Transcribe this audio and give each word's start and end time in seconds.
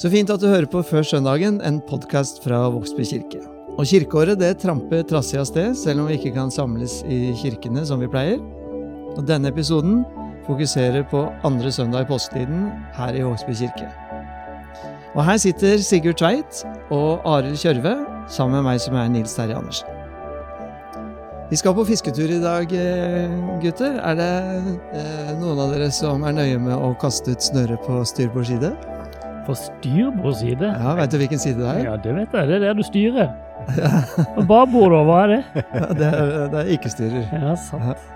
Så 0.00 0.08
fint 0.08 0.30
at 0.32 0.40
du 0.40 0.48
hører 0.48 0.68
på 0.72 0.80
Før 0.88 1.04
søndagen, 1.04 1.58
en 1.60 1.80
podkast 1.84 2.40
fra 2.44 2.64
Vågsby 2.72 3.04
kirke. 3.04 3.42
Og 3.76 3.84
kirkeåret 3.88 4.40
det 4.40 4.54
tramper 4.62 5.04
trassig 5.04 5.36
av 5.40 5.44
sted, 5.48 5.76
selv 5.76 6.02
om 6.02 6.08
vi 6.08 6.16
ikke 6.16 6.32
kan 6.36 6.52
samles 6.52 7.02
i 7.04 7.34
kirkene 7.36 7.84
som 7.88 8.00
vi 8.00 8.08
pleier. 8.08 8.40
Og 9.12 9.20
denne 9.28 9.52
episoden 9.52 10.00
fokuserer 10.46 11.04
på 11.10 11.26
andre 11.44 11.72
søndag 11.72 12.06
i 12.06 12.08
påsketiden 12.08 12.70
her 12.96 13.18
i 13.18 13.24
Vågsby 13.26 13.52
kirke. 13.60 13.90
Og 15.12 15.26
her 15.28 15.36
sitter 15.36 15.76
Sigurd 15.84 16.16
Tveit 16.22 16.62
og 16.88 17.20
Arild 17.28 17.60
Kjørve 17.60 17.98
sammen 18.32 18.62
med 18.62 18.70
meg 18.70 18.80
som 18.80 18.96
er 18.96 19.12
Nils 19.12 19.36
Terje 19.36 19.58
Andersen. 19.60 19.92
Vi 21.52 21.58
skal 21.60 21.74
på 21.76 21.84
fisketur 21.84 22.30
i 22.32 22.40
dag, 22.40 22.70
eh, 22.72 23.32
gutter. 23.60 24.00
Er 24.00 24.16
det 24.16 24.32
eh, 24.96 25.34
noen 25.36 25.60
av 25.60 25.74
dere 25.74 25.90
som 25.92 26.24
er 26.24 26.32
nøye 26.32 26.56
med 26.56 26.72
å 26.72 26.94
kaste 26.96 27.36
ut 27.36 27.44
snøret 27.44 27.84
på 27.84 28.00
styrbord 28.08 28.48
side? 28.48 28.72
På 29.46 29.54
styrbord 29.58 30.34
side? 30.38 30.68
Ja, 30.78 30.94
Vet 30.98 31.12
du 31.12 31.18
hvilken 31.18 31.38
side 31.42 31.58
det 31.58 31.68
er? 31.68 31.84
Ja, 31.90 31.96
det 31.98 32.14
vet 32.14 32.34
jeg. 32.36 32.48
Det 32.48 32.56
er 32.56 32.64
der 32.68 32.76
du 32.78 32.82
styrer. 32.86 33.28
Og 34.38 34.46
babord? 34.46 34.94
Hva 35.08 35.20
er 35.24 35.32
det? 35.32 35.42
Ja, 35.74 35.86
det, 35.98 36.08
er, 36.08 36.32
det 36.52 36.60
er 36.60 36.72
ikke-styrer. 36.76 37.24
Ja, 37.32 37.54
sant. 37.58 38.08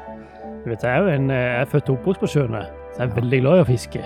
Du 0.64 0.70
vet, 0.70 0.82
jeg 0.82 0.90
er 0.90 1.02
jo 1.04 1.12
en, 1.14 1.30
eh, 1.30 1.42
jeg 1.42 1.60
er 1.62 1.68
født 1.70 1.90
og 1.92 1.98
oppvokst 2.00 2.22
på 2.24 2.30
sjøen, 2.30 2.56
så 2.94 3.02
jeg 3.02 3.08
er 3.10 3.12
veldig 3.14 3.38
glad 3.44 3.58
i 3.58 3.62
å 3.62 3.66
fiske. 3.68 4.00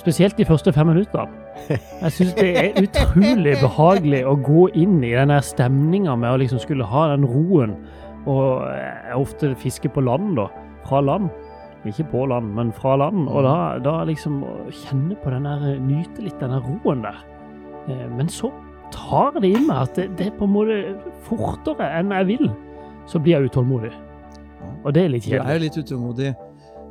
Spesielt 0.00 0.38
de 0.38 0.46
første 0.48 0.72
fem 0.74 0.88
minuttene. 0.90 1.28
Jeg 1.68 2.14
syns 2.16 2.32
det 2.38 2.48
er 2.58 2.80
utrolig 2.80 3.52
behagelig 3.60 4.22
å 4.26 4.32
gå 4.42 4.64
inn 4.82 4.96
i 5.04 5.12
den 5.14 5.30
der 5.30 5.44
stemninga 5.46 6.16
med 6.18 6.32
å 6.32 6.40
liksom 6.42 6.58
skulle 6.62 6.88
ha 6.90 7.04
den 7.12 7.26
roen. 7.28 7.76
Og 8.26 8.64
jeg 8.72 9.18
ofte 9.18 9.52
fisker 9.62 9.94
på 9.94 10.02
land, 10.02 10.34
da. 10.40 10.48
Fra 10.88 11.02
land. 11.06 11.30
Ikke 11.88 12.04
på 12.12 12.26
land, 12.30 12.52
men 12.54 12.70
fra 12.76 12.94
land. 13.00 13.24
Og 13.26 13.42
da, 13.42 13.54
da 13.82 13.94
liksom 14.06 14.42
kjenne 14.70 15.16
på 15.18 15.32
den 15.34 15.48
der 15.48 15.80
Nyte 15.82 16.22
litt 16.22 16.38
den 16.38 16.54
der 16.54 16.62
roen 16.62 17.02
der. 17.02 17.18
Eh, 17.90 18.06
Men 18.14 18.30
så 18.30 18.52
tar 18.92 19.34
det 19.40 19.50
i 19.50 19.58
meg 19.58 19.88
at 19.88 19.98
det, 19.98 20.06
det 20.18 20.28
er 20.28 20.36
på 20.38 20.46
en 20.46 20.54
måte 20.54 20.78
fortere 21.26 21.88
enn 21.98 22.14
jeg 22.14 22.28
vil. 22.34 22.48
Så 23.10 23.18
blir 23.18 23.38
jeg 23.38 23.50
utålmodig. 23.50 23.90
Og 24.84 24.94
det 24.94 25.04
er 25.04 25.12
litt 25.16 25.26
kjedelig. 25.26 25.42
Du 25.42 25.50
er 25.50 25.58
jo 25.58 25.64
litt 25.64 25.78
utålmodig. 25.82 26.32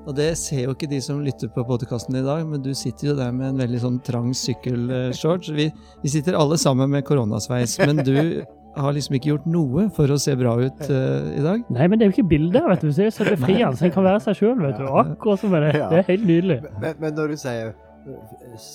Og 0.02 0.16
det 0.18 0.32
ser 0.40 0.64
jo 0.66 0.74
ikke 0.74 0.90
de 0.90 0.98
som 1.06 1.20
lytter 1.22 1.52
på 1.54 1.64
podkasten 1.68 2.16
i 2.18 2.24
dag, 2.26 2.42
men 2.50 2.64
du 2.66 2.72
sitter 2.76 3.12
jo 3.12 3.18
der 3.20 3.32
med 3.36 3.52
en 3.52 3.60
veldig 3.62 3.82
sånn 3.84 4.00
trang 4.04 4.32
sykkelshorts. 4.34 5.52
Vi, 5.54 5.68
vi 6.02 6.10
sitter 6.10 6.38
alle 6.40 6.58
sammen 6.58 6.90
med 6.90 7.06
koronasveis, 7.06 7.78
men 7.86 8.02
du 8.02 8.16
har 8.76 8.94
liksom 8.96 9.18
ikke 9.18 9.32
gjort 9.32 9.48
noe 9.52 9.88
for 9.96 10.12
å 10.14 10.18
se 10.22 10.36
bra 10.40 10.54
ut 10.62 10.84
uh, 10.88 11.32
i 11.34 11.44
dag. 11.44 11.64
Nei, 11.74 11.88
men 11.92 12.00
det 12.00 12.06
er 12.06 12.12
jo 12.12 12.16
ikke 12.16 12.30
bilder, 12.32 12.68
vet 12.72 12.86
du. 12.86 12.92
Så 12.92 13.04
det 13.04 13.10
er 13.10 13.16
fri 13.18 13.34
befriende. 13.36 13.80
Så 13.80 13.86
en 13.88 13.96
kan 13.96 14.08
være 14.08 14.22
seg 14.28 14.38
sjøl, 14.40 14.62
vet 14.62 14.78
du. 14.80 14.86
Akkurat 15.02 15.42
som 15.42 15.56
det. 15.56 15.74
Det 15.76 16.00
er 16.00 16.08
helt 16.08 16.28
nydelig. 16.28 16.60
Men, 16.84 17.02
men 17.02 17.18
når 17.18 17.34
du 17.34 17.42
sier 17.42 17.74
øh, 17.74 18.70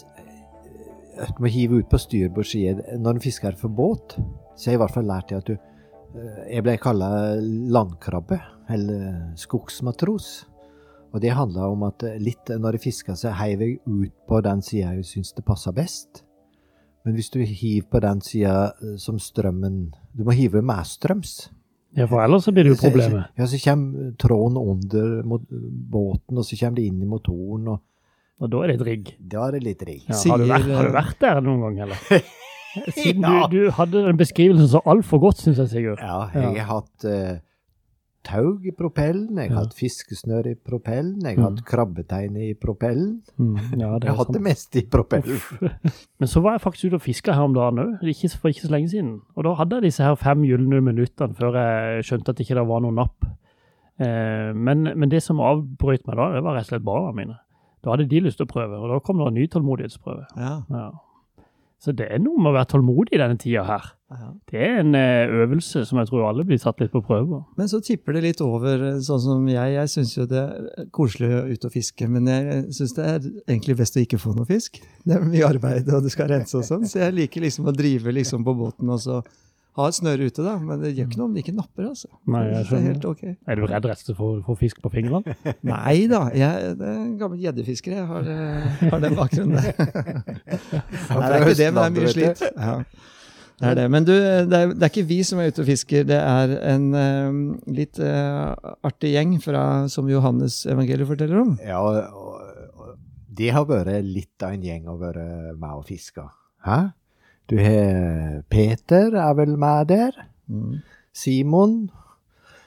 at 1.24 1.32
du 1.36 1.40
må 1.46 1.52
hive 1.52 1.80
ut 1.80 1.88
på 1.88 2.00
styrbord 2.00 2.48
side 2.48 2.98
når 3.00 3.16
du 3.16 3.24
fisker 3.24 3.56
for 3.56 3.72
båt, 3.72 4.18
så 4.56 4.68
har 4.68 4.76
jeg 4.76 4.80
i 4.80 4.84
hvert 4.84 4.96
fall 4.98 5.08
lært 5.08 5.32
at 5.36 5.48
du 5.48 5.56
Jeg 6.48 6.64
ble 6.64 6.76
kalla 6.80 7.08
landkrabbe, 7.36 8.38
eller 8.72 9.34
skogsmatros. 9.36 10.46
Og 11.12 11.20
det 11.20 11.34
handla 11.36 11.66
om 11.68 11.82
at 11.84 12.04
litt 12.20 12.48
når 12.48 12.78
jeg 12.78 12.86
fiska, 12.86 13.16
så 13.16 13.34
heiv 13.36 13.60
jeg 13.60 13.78
ut 13.84 14.14
på 14.28 14.40
den 14.44 14.62
sida 14.64 14.94
jeg 14.96 15.04
syns 15.04 15.34
det 15.36 15.44
passa 15.44 15.74
best. 15.76 16.25
Men 17.06 17.14
hvis 17.14 17.30
du 17.30 17.38
hiver 17.46 17.86
på 17.90 18.00
den 18.02 18.20
sida 18.26 18.72
øh, 18.82 18.96
som 18.98 19.18
strømmen 19.22 19.92
Du 20.16 20.24
må 20.26 20.34
hive 20.34 20.58
medstrøms. 20.66 21.50
Ja, 21.96 22.04
for 22.10 22.20
ellers 22.20 22.44
så 22.44 22.52
blir 22.52 22.66
det 22.66 22.74
jo 22.74 22.80
problemet. 22.82 23.28
Ja, 23.38 23.46
så 23.48 23.56
kommer 23.62 24.10
tråden 24.20 24.56
under 24.58 25.22
mot 25.24 25.44
båten, 25.92 26.36
og 26.36 26.44
så 26.44 26.58
kommer 26.60 26.76
det 26.80 26.88
inn 26.90 26.98
i 27.02 27.06
motoren, 27.08 27.68
og 27.72 27.80
Og 28.42 28.50
da 28.52 28.58
er 28.64 28.66
det 28.72 28.80
et 28.80 28.86
rigg. 28.86 29.12
da 29.32 29.46
er 29.46 29.52
det 29.56 29.62
litt 29.64 29.82
rigg. 29.88 30.02
Ja, 30.10 30.18
har, 30.32 30.38
du 30.42 30.44
vært, 30.50 30.66
har 30.76 30.82
du 30.84 30.90
eh, 30.90 30.96
vært 30.98 31.20
der 31.22 31.40
noen 31.40 31.62
gang, 31.64 31.78
eller? 31.86 31.96
Siden 32.92 33.22
Ja. 33.24 33.46
du, 33.48 33.56
du 33.56 33.70
hadde 33.78 34.02
den 34.04 34.18
beskrivelsen 34.20 34.68
så 34.68 34.82
altfor 34.84 35.22
godt, 35.22 35.38
syns 35.40 35.56
jeg, 35.62 35.68
Sigurd. 35.72 36.02
Ja, 36.04 36.18
jeg 36.34 36.60
har 36.66 36.82
hatt 36.82 37.06
eh, 37.08 37.38
tau 38.26 38.56
i 38.66 38.72
propellen, 38.74 39.36
jeg 39.38 39.50
har 39.52 39.56
Ja. 39.56 39.62
hatt 39.64 39.74
fiskesnør 39.78 40.46
i 40.50 40.54
propellen, 40.58 41.20
jeg 41.22 41.36
har 41.38 41.44
Mm. 41.50 41.56
hatt 41.56 41.64
krabbetein 41.64 42.36
i 42.36 42.54
propellen. 42.54 43.22
Mm, 43.38 43.56
ja, 43.56 43.78
Jeg 43.78 43.90
hadde 43.92 44.08
har 44.10 44.16
hatt 44.16 44.32
det 44.34 44.42
sant. 44.42 44.44
meste 44.48 44.76
i 44.82 44.86
propellen. 44.90 45.40
Men 46.20 46.28
så 46.28 46.42
var 46.42 46.58
jeg 46.58 46.64
faktisk 46.66 46.84
ute 46.90 46.94
og 47.00 47.02
fiska 47.06 47.32
her 47.34 47.42
om 47.46 47.54
dagen 47.54 47.78
òg, 47.78 48.02
ikke, 48.02 48.30
for 48.38 48.48
ikke 48.50 48.66
så 48.66 48.70
lenge 48.74 48.90
siden. 48.90 49.20
Og 49.36 49.44
da 49.44 49.54
hadde 49.54 49.76
jeg 49.78 49.82
disse 49.88 50.02
her 50.02 50.14
fem 50.16 50.42
gylne 50.42 50.82
minuttene 50.82 51.34
før 51.38 51.54
jeg 51.54 52.04
skjønte 52.04 52.28
at 52.34 52.40
ikke 52.42 52.54
det 52.58 52.66
var 52.66 52.80
noe 52.80 52.92
napp. 52.92 53.24
Eh, 53.98 54.52
men, 54.52 54.82
men 54.98 55.08
det 55.08 55.22
som 55.22 55.38
avbrøt 55.40 56.06
meg 56.06 56.16
da, 56.16 56.32
det 56.34 56.42
var 56.44 56.54
rett 56.58 56.66
og 56.68 56.72
slett 56.74 56.84
barna 56.84 57.14
mine. 57.16 57.38
Da 57.82 57.92
hadde 57.94 58.08
de 58.10 58.20
lyst 58.20 58.36
til 58.40 58.46
å 58.46 58.50
prøve, 58.50 58.76
og 58.82 58.90
da 58.90 58.98
kom 59.00 59.18
det 59.22 59.26
en 59.28 59.34
ny 59.38 59.46
tålmodighetsprøve. 59.46 60.26
Ja. 60.36 60.62
Ja. 60.68 60.90
Så 61.82 61.92
det 61.92 62.08
er 62.08 62.20
noe 62.22 62.40
med 62.40 62.50
å 62.50 62.56
være 62.56 62.70
tålmodig 62.72 63.14
i 63.14 63.20
denne 63.20 63.36
tida 63.40 63.62
her. 63.68 63.92
Det 64.46 64.60
er 64.62 64.78
en 64.80 64.94
eh, 64.94 65.32
øvelse 65.42 65.82
som 65.84 65.98
jeg 65.98 66.08
tror 66.08 66.28
alle 66.28 66.44
blir 66.46 66.60
satt 66.62 66.78
litt 66.80 66.92
på 66.92 67.02
prøve. 67.04 67.40
Men 67.58 67.68
så 67.68 67.80
tipper 67.84 68.14
det 68.16 68.22
litt 68.22 68.42
over, 68.44 68.84
eh, 68.92 69.00
sånn 69.02 69.22
som 69.22 69.48
jeg. 69.50 69.72
Jeg 69.74 69.90
syns 69.92 70.12
jo 70.14 70.28
det 70.30 70.44
er 70.44 70.86
koselig 70.94 71.32
å 71.34 71.42
ut 71.50 71.66
og 71.66 71.74
fiske, 71.74 72.08
men 72.10 72.30
jeg 72.30 72.60
syns 72.76 72.94
det 72.96 73.08
er 73.10 73.18
egentlig 73.26 73.76
best 73.82 73.98
å 73.98 74.04
ikke 74.04 74.20
få 74.22 74.36
noe 74.36 74.46
fisk. 74.48 74.78
Det 75.04 75.18
er 75.18 75.26
mye 75.26 75.48
arbeid, 75.50 75.90
og 75.90 76.06
det 76.06 76.14
skal 76.14 76.30
rense 76.30 76.54
og 76.56 76.64
sånn, 76.68 76.86
så 76.86 77.02
jeg 77.02 77.16
liker 77.18 77.44
liksom 77.44 77.66
å 77.66 77.74
drive 77.74 78.14
liksom 78.14 78.46
på 78.46 78.54
båten 78.56 78.94
og 78.94 79.02
så 79.02 79.20
ha 79.76 79.86
et 79.90 79.96
snøre 79.98 80.28
ute, 80.30 80.44
da. 80.44 80.54
Men 80.62 80.80
det 80.80 80.94
gjør 80.94 81.08
ikke 81.10 81.18
noe 81.20 81.28
om 81.28 81.34
det 81.36 81.42
ikke 81.44 81.56
napper, 81.56 81.88
altså. 81.90 82.08
Nei, 82.32 82.44
jeg 82.48 82.68
skjønner. 82.68 82.76
det 82.76 82.88
er 82.88 82.94
helt 82.94 83.08
ok. 83.10 83.24
Er 83.32 83.58
du 83.58 83.66
redd 83.66 83.88
rett 83.90 84.00
og 84.00 84.06
slett 84.06 84.20
for 84.20 84.38
få 84.46 84.56
fisk 84.60 84.80
på 84.84 84.92
fingrene? 84.94 85.36
Nei 85.72 85.96
da, 86.10 86.22
jeg 86.36 86.72
det 86.80 86.88
er 86.92 87.02
en 87.02 87.18
gammel 87.20 87.42
gjeddefisker. 87.44 87.98
Jeg 87.98 88.06
har, 88.08 88.30
eh, 88.32 88.86
har 88.94 89.04
den 89.04 89.18
bakgrunnen 89.18 89.60
der. 89.60 89.76
Nei, 89.76 91.20
det 91.20 91.28
er 91.28 91.44
ikke 91.44 91.60
det, 91.60 91.68
men 91.68 91.78
det 91.78 91.86
er 91.86 91.94
mye 91.98 92.14
slit. 92.14 92.46
Ja. 92.56 92.78
Det 93.56 93.70
er 93.70 93.78
det. 93.78 93.86
Men 93.92 94.04
du, 94.04 94.12
det 94.12 94.58
er, 94.58 94.72
det 94.74 94.84
er 94.84 94.90
ikke 94.92 95.06
vi 95.08 95.22
som 95.24 95.40
er 95.40 95.48
ute 95.48 95.62
og 95.64 95.68
fisker, 95.70 96.04
det 96.08 96.18
er 96.20 96.56
en 96.74 96.90
eh, 97.00 97.38
litt 97.78 98.00
uh, 98.04 98.52
artig 98.84 99.14
gjeng 99.14 99.38
fra, 99.44 99.62
som 99.92 100.08
Johannes 100.12 100.64
evangeliet 100.68 101.08
forteller 101.08 101.40
om. 101.40 101.54
Ja, 101.64 101.80
og, 101.80 101.96
og, 102.12 102.76
og 102.76 102.92
det 103.36 103.52
har 103.56 103.64
vært 103.68 103.96
litt 104.04 104.44
av 104.44 104.56
en 104.56 104.66
gjeng 104.66 104.88
å 104.92 104.98
være 105.00 105.26
med 105.56 105.72
og 105.72 105.88
fiske. 105.88 106.24
Hæ? 106.68 106.80
Du 107.50 107.56
har 107.58 108.42
Peter 108.50 109.14
er 109.14 109.34
vel 109.38 109.56
med 109.58 109.86
der. 109.86 110.10
Mm. 110.46 110.80
Simon, 111.12 111.90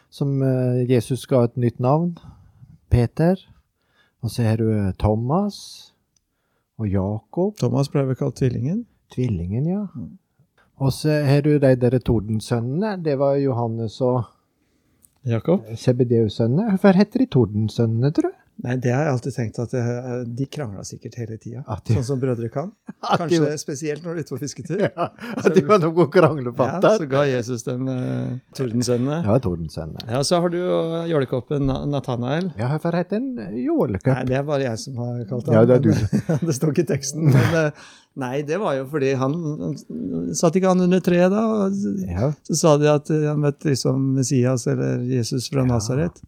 som 0.10 0.42
eh, 0.42 0.86
Jesus 0.90 1.26
ga 1.28 1.44
et 1.44 1.58
nytt 1.58 1.80
navn. 1.80 2.18
Peter. 2.90 3.36
Og 4.22 4.32
så 4.32 4.44
har 4.44 4.58
du 4.58 4.72
eh, 4.72 4.94
Thomas 5.00 5.94
og 6.80 6.88
Jakob. 6.88 7.58
Thomas 7.60 7.92
ble 7.92 8.08
vel 8.08 8.20
kalt 8.20 8.40
tvillingen. 8.40 8.86
Tvillingen, 9.12 9.68
ja. 9.68 9.86
Mm. 9.96 10.18
Og 10.80 10.94
så 10.96 11.22
har 11.28 11.42
du 11.42 11.58
de 11.60 11.76
der 11.76 12.00
Tordensønnene. 12.00 12.96
Det 13.04 13.20
var 13.20 13.36
Johannes 13.36 14.02
og 14.02 14.24
Jakob? 15.28 15.66
Sebedeus-sønnene. 15.76 16.70
Hvorfor 16.70 16.96
heter 16.96 17.20
de 17.20 17.26
Tordensønnene, 17.26 18.12
tror 18.12 18.32
du? 18.32 18.36
Nei, 18.60 18.74
det 18.84 18.92
har 18.92 19.06
jeg 19.06 19.12
alltid 19.14 19.36
tenkt 19.38 19.60
at 19.64 19.74
eh, 19.80 20.24
de 20.36 20.46
krangla 20.52 20.82
sikkert 20.84 21.14
hele 21.22 21.38
tida. 21.40 21.62
Sånn 21.88 22.04
som 22.04 22.20
brødre 22.20 22.50
kan. 22.52 22.74
Kanskje 23.22 23.54
spesielt 23.62 24.04
når 24.04 24.18
de 24.18 24.24
er 24.24 24.26
ute 24.28 24.34
på 24.36 24.40
fisketur. 24.42 24.82
Ja, 24.90 25.06
at 25.40 25.48
de 25.56 25.62
var 25.68 25.80
noen 25.80 26.50
Ja, 26.60 26.80
så 27.00 27.06
ga 27.08 27.22
Jesus 27.30 27.64
dem 27.64 27.88
uh, 27.88 28.34
tordensønnene. 28.58 29.22
Ja, 29.24 29.38
Tordensønnene. 29.44 30.04
Ja, 30.12 30.20
så 30.28 30.42
har 30.44 30.52
du 30.52 30.58
jo 30.60 30.80
jålekoppen 31.08 31.64
Na- 31.70 31.86
Nathanael. 31.88 32.50
Ja, 32.60 32.68
hvorfor 32.74 32.98
heter 33.00 33.20
den 33.22 33.38
Nei, 33.40 34.26
det 34.28 34.36
er 34.40 34.44
bare 34.48 34.66
jeg 34.68 34.82
som 34.84 34.98
har 35.00 35.22
kalt 35.30 35.48
den. 35.48 35.56
Ja, 35.56 35.64
det 35.70 35.78
er 35.78 35.86
du. 35.88 35.92
det 36.50 36.56
står 36.58 36.74
ikke 36.74 36.86
i 36.88 36.90
teksten. 36.92 37.30
Men 37.32 37.56
uh, 37.56 37.86
nei, 38.20 38.42
det 38.48 38.60
var 38.60 38.76
jo 38.80 38.88
fordi 38.92 39.14
han 39.20 39.38
Satt 40.36 40.58
ikke 40.60 40.74
han 40.74 40.84
under 40.84 41.00
treet 41.06 41.32
da? 41.32 41.46
Og 41.64 41.80
Ja. 42.10 42.34
så 42.50 42.60
sa 42.60 42.76
de 42.82 42.90
at 42.92 43.10
eh, 43.14 43.24
han 43.30 43.40
møtte 43.44 43.72
liksom 43.72 44.12
Messias 44.18 44.68
eller 44.68 45.00
Jesus 45.08 45.48
fra 45.52 45.64
Ja. 45.64 45.70
Nasaret. 45.72 46.20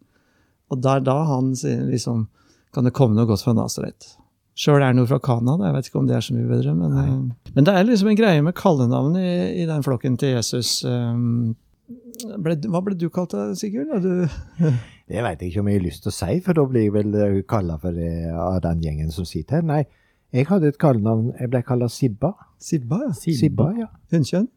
Og 0.72 0.82
det 0.82 0.92
er 0.98 1.06
da 1.06 1.18
han 1.28 1.52
sier 1.58 1.84
liksom 1.90 2.28
Kan 2.72 2.88
det 2.88 2.94
komme 2.96 3.18
noe 3.18 3.28
godt 3.28 3.44
fra 3.44 3.54
Nasaret? 3.56 4.14
Sjøl 4.56 4.80
er 4.80 4.92
han 4.92 5.00
jo 5.00 5.08
fra 5.08 5.18
Canada, 5.24 5.68
jeg 5.68 5.76
vet 5.76 5.88
ikke 5.90 6.00
om 6.00 6.08
det 6.08 6.16
er 6.16 6.24
så 6.24 6.36
mye 6.36 6.48
bedre. 6.48 6.74
Men, 6.76 6.96
eh, 7.00 7.52
men 7.56 7.68
det 7.68 7.74
er 7.74 7.86
liksom 7.88 8.12
en 8.12 8.20
greie 8.20 8.44
med 8.44 8.56
kallenavn 8.56 9.16
i, 9.20 9.32
i 9.64 9.66
den 9.68 9.84
flokken 9.84 10.18
til 10.20 10.36
Jesus. 10.36 10.74
Um, 10.86 11.56
ble, 12.44 12.58
hva 12.72 12.82
ble 12.84 12.98
du 13.00 13.08
kalt 13.12 13.34
da, 13.36 13.50
Sigurd? 13.58 13.92
Du, 14.04 14.28
Det 15.12 15.24
veit 15.26 15.42
jeg 15.42 15.52
ikke 15.52 15.64
om 15.64 15.72
jeg 15.72 15.80
har 15.80 15.86
lyst 15.88 16.06
til 16.06 16.12
å 16.12 16.16
si, 16.16 16.36
for 16.46 16.60
da 16.60 16.64
blir 16.68 16.86
jeg 16.86 16.94
vel 16.96 17.16
kalla 17.50 17.76
for 17.82 17.96
det 17.96 18.12
av 18.32 18.60
den 18.68 18.84
gjengen 18.86 19.12
som 19.12 19.28
sitter 19.28 19.60
her. 19.60 19.68
Nei, 19.68 19.82
jeg 20.32 20.48
hadde 20.48 20.72
et 20.72 20.80
kallenavn. 20.80 21.34
Jeg 21.40 21.52
ble 21.52 21.64
kalla 21.68 21.90
Sibba. 21.92 22.36
Sibba, 22.62 23.02
ja. 23.10 23.16
Sibba, 23.20 23.72
ja. 23.80 23.90
Hunnkjønn? 24.14 24.48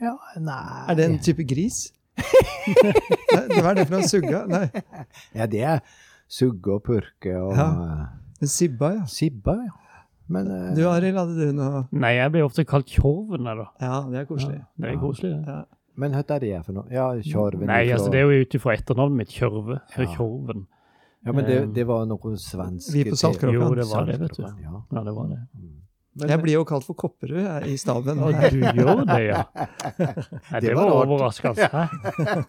Ja, 0.00 0.14
nei 0.40 0.84
Er 0.88 0.96
det 0.96 1.06
en 1.08 1.18
type 1.20 1.44
gris? 1.48 1.88
Hva 3.60 3.70
er 3.70 3.74
det 3.80 3.86
for 3.88 3.96
noe? 3.96 4.08
Sugga? 4.10 4.40
Nei. 4.50 4.64
Ja, 5.36 5.46
det 5.50 5.62
er 5.74 5.80
sugge 6.30 6.76
og 6.76 6.82
purke 6.86 7.34
og 7.40 7.52
Ja. 7.56 7.68
eh, 7.68 8.06
Men 8.40 8.48
Sibba, 8.48 8.90
ja. 8.94 9.04
Sibba, 9.10 9.56
ja. 9.66 9.76
Men 10.30 10.46
uh, 10.46 10.74
Du 10.76 10.84
Arild, 10.88 11.16
hadde 11.18 11.34
du 11.48 11.52
noe 11.58 11.80
Nei, 11.90 12.12
jeg 12.20 12.30
blir 12.32 12.44
ofte 12.46 12.62
kalt 12.64 12.86
Tjorven, 12.86 13.44
da. 13.48 13.66
Ja, 13.82 13.96
det 14.08 14.20
er 14.22 14.28
koselig. 14.28 14.60
Ja, 14.60 14.68
det 14.86 14.92
er 14.94 15.00
koselig, 15.02 15.32
det. 15.34 15.46
Ja. 15.56 15.62
Men 16.00 16.14
hva 16.14 16.22
er 16.22 16.38
det 16.44 16.60
for 16.64 16.72
noe? 16.76 16.86
Ja, 16.94 17.08
Tjorven 17.26 17.66
Nei, 17.66 17.80
ifra- 17.88 17.96
altså 17.98 18.12
det 18.14 18.20
er 18.22 18.30
jo 18.30 18.44
ut 18.46 18.54
ifra 18.60 18.76
etternavnet 18.78 19.16
mitt, 19.24 19.34
Kjørve. 19.34 19.80
Så 19.94 20.06
Ja. 20.06 20.12
Tjorven. 20.14 20.66
Ja, 21.26 21.32
men 21.36 21.44
det, 21.44 21.58
det 21.76 21.84
var 21.86 22.06
noe 22.08 22.36
svensk 22.40 22.94
Vi 22.94 23.02
på 23.10 23.16
Saltkråkan. 23.20 23.58
Jo, 23.58 23.74
det 23.76 23.84
var 23.90 24.06
det, 24.08 24.20
vet 24.22 24.38
du. 24.38 24.42
Ja. 24.46 24.78
Ja, 24.94 25.02
det 25.04 25.12
var 25.18 25.26
det. 25.34 25.40
Men- 26.20 26.30
Jeg 26.34 26.42
blir 26.42 26.52
jo 26.58 26.64
kalt 26.68 26.84
for 26.86 26.94
Kopperud 26.94 27.66
i 27.66 27.76
staben. 27.80 28.18
Og 28.20 28.32
du 28.32 28.60
gjør 28.60 29.04
det, 29.08 29.20
ja. 29.26 29.42
Nei, 29.98 30.60
det 30.60 30.68
Det 30.68 30.74
var 30.76 30.90
var 30.90 31.06
overraskende. 31.06 31.68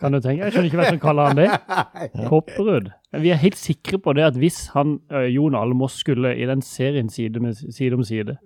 Kan 0.01 0.11
du 0.15 0.19
tenke? 0.19 0.43
Jeg 0.45 0.53
skjønner 0.53 0.69
ikke 0.71 0.81
hvem 0.81 0.89
som 0.95 0.99
kaller 0.99 1.31
han 1.31 1.41
det. 1.41 2.25
Kopperud. 2.29 2.91
Vi 3.21 3.29
er 3.33 3.39
helt 3.41 3.59
sikre 3.59 3.99
på 3.99 4.13
det 4.15 4.23
at 4.29 4.39
hvis 4.39 4.67
han, 4.75 4.99
Jon 5.33 5.55
Almås 5.55 5.97
skulle 5.99 6.35
i 6.37 6.45
den 6.49 6.61
serien 6.61 7.09
side, 7.09 7.39
med, 7.43 7.55
side 7.55 7.93
om 7.97 8.03
side, 8.07 8.37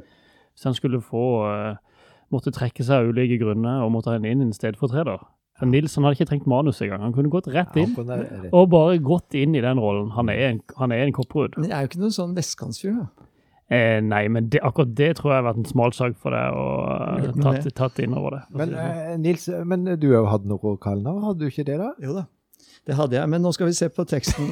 hvis 0.55 0.63
han 0.69 0.73
skulle 0.77 1.01
få 1.01 1.25
måtte 2.33 2.51
trekke 2.55 2.83
seg 2.83 3.03
av 3.03 3.11
ulike 3.13 3.37
grunner 3.41 3.83
og 3.85 3.91
måtte 3.93 4.09
ha 4.13 4.17
inn 4.17 4.41
en 4.41 4.53
stedfortreder 4.55 5.21
For 5.59 5.69
Nils 5.69 5.93
han 5.95 6.03
hadde 6.07 6.17
ikke 6.17 6.27
trengt 6.31 6.47
manus 6.51 6.81
engang. 6.83 7.03
Han 7.05 7.13
kunne 7.15 7.29
gått 7.31 7.47
rett 7.53 7.75
inn 7.79 7.93
ja, 7.95 8.17
rett. 8.17 8.49
og 8.51 8.65
bare 8.73 8.97
gått 8.99 9.37
inn 9.39 9.53
i 9.55 9.61
den 9.63 9.79
rollen. 9.79 10.09
Han 10.17 10.27
er 10.33 10.41
en, 10.49 10.57
han 10.81 10.91
er 10.91 11.05
en 11.05 11.13
Kopperud. 11.15 11.55
Men 11.55 11.69
jeg 11.69 11.77
er 11.77 11.85
jo 11.85 11.91
ikke 11.93 12.01
noen 12.01 12.15
sånn 12.17 12.33
vestkantsfyr, 12.35 12.97
da. 12.97 13.05
Eh, 13.65 13.97
nei, 14.05 14.27
men 14.29 14.49
det, 14.53 14.59
akkurat 14.61 14.91
det 14.93 15.15
tror 15.17 15.31
jeg 15.31 15.39
har 15.39 15.47
vært 15.47 15.61
en 15.63 15.69
smalsak 15.71 16.17
for 16.21 16.35
deg 16.35 16.57
Gjort 17.25 17.39
uh, 17.39 17.45
tatt, 17.47 17.69
tatt 17.73 18.01
inn 18.03 18.13
over 18.13 18.37
det. 18.37 18.41
Men 18.61 18.75
eh, 18.77 19.15
Nils, 19.17 19.47
men 19.65 19.87
du 19.97 20.07
har 20.11 20.19
jo 20.19 20.29
hatt 20.29 20.45
noe 20.45 20.75
kallenavn, 20.83 21.23
hadde 21.25 21.41
du 21.41 21.49
ikke 21.49 21.65
det 21.65 21.79
da? 21.81 21.89
Jo 22.03 22.13
da, 22.19 22.27
det 22.85 22.97
hadde 22.99 23.17
jeg. 23.17 23.31
Men 23.33 23.41
nå 23.41 23.53
skal 23.57 23.71
vi 23.71 23.77
se 23.77 23.89
på 23.89 24.05
teksten. 24.05 24.51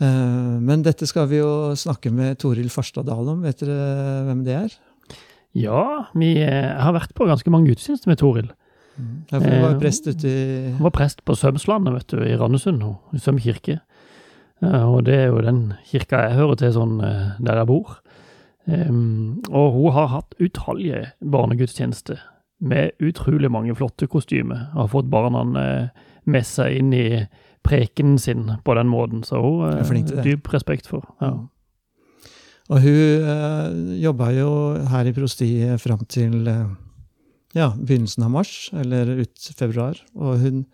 uh, 0.00 0.56
Men 0.68 0.86
dette 0.86 1.08
skal 1.10 1.28
vi 1.28 1.42
jo 1.42 1.74
snakke 1.76 2.12
med 2.14 2.40
Toril 2.40 2.72
Farstad 2.72 3.10
Dahl 3.10 3.28
om. 3.34 3.44
Vet 3.44 3.60
dere 3.66 4.24
hvem 4.30 4.46
det 4.46 4.56
er? 4.56 4.78
Ja, 5.56 6.08
vi 6.18 6.34
eh, 6.44 6.72
har 6.76 6.94
vært 6.96 7.14
på 7.16 7.26
ganske 7.28 7.50
mange 7.52 7.72
gudstjenester 7.72 8.10
med 8.10 8.20
Toril. 8.20 8.50
Ja, 9.30 9.38
for 9.38 9.46
Hun 9.46 9.62
var 9.62 9.74
Eh, 9.76 9.80
prest 9.80 10.08
ute 10.08 10.26
i 10.28 10.72
Hun 10.74 10.86
var 10.88 10.94
prest 10.96 11.24
på 11.24 11.36
Sømslandet, 11.38 11.94
vet 11.94 12.08
du, 12.10 12.22
i 12.24 12.36
Randesund, 12.36 12.82
i 13.14 13.18
Søm 13.22 13.38
kirke. 13.38 13.78
Eh, 14.62 14.84
og 14.84 15.04
det 15.08 15.18
er 15.22 15.28
jo 15.32 15.44
den 15.44 15.62
kirka 15.88 16.24
jeg 16.26 16.38
hører 16.40 16.60
til, 16.60 16.74
sånn 16.76 16.98
eh, 17.04 17.36
der 17.38 17.62
jeg 17.62 17.70
bor. 17.70 18.00
Og 18.68 19.68
hun 19.72 19.94
har 19.96 20.10
hatt 20.12 20.34
utallige 20.44 21.06
barnegudstjenester 21.24 22.18
med 22.58 22.90
utrolig 23.00 23.50
mange 23.50 23.74
flotte 23.78 24.08
kostymer. 24.10 24.68
Har 24.74 24.90
fått 24.92 25.10
barna 25.10 25.44
eh, 25.62 26.08
med 26.28 26.46
seg 26.46 26.80
inn 26.80 26.90
i 26.92 27.06
prekenen 27.66 28.18
sin 28.18 28.48
på 28.64 28.74
den 28.78 28.90
måten. 28.90 29.22
Så 29.26 29.40
hun 29.40 30.02
det. 30.04 30.24
dyp 30.26 30.50
respekt 30.52 30.90
for. 30.90 31.06
Ja. 31.22 31.32
Og 32.68 32.84
hun 32.84 33.30
eh, 33.32 34.02
jobba 34.02 34.32
jo 34.36 34.50
her 34.90 35.08
i 35.08 35.14
prostiet 35.16 35.80
fram 35.80 36.04
til 36.10 36.48
eh, 36.50 36.66
ja, 37.56 37.70
begynnelsen 37.72 38.26
av 38.26 38.34
mars, 38.34 38.68
eller 38.76 39.14
ut 39.22 39.50
februar. 39.56 40.02
Og 40.18 40.42
hun, 40.42 40.66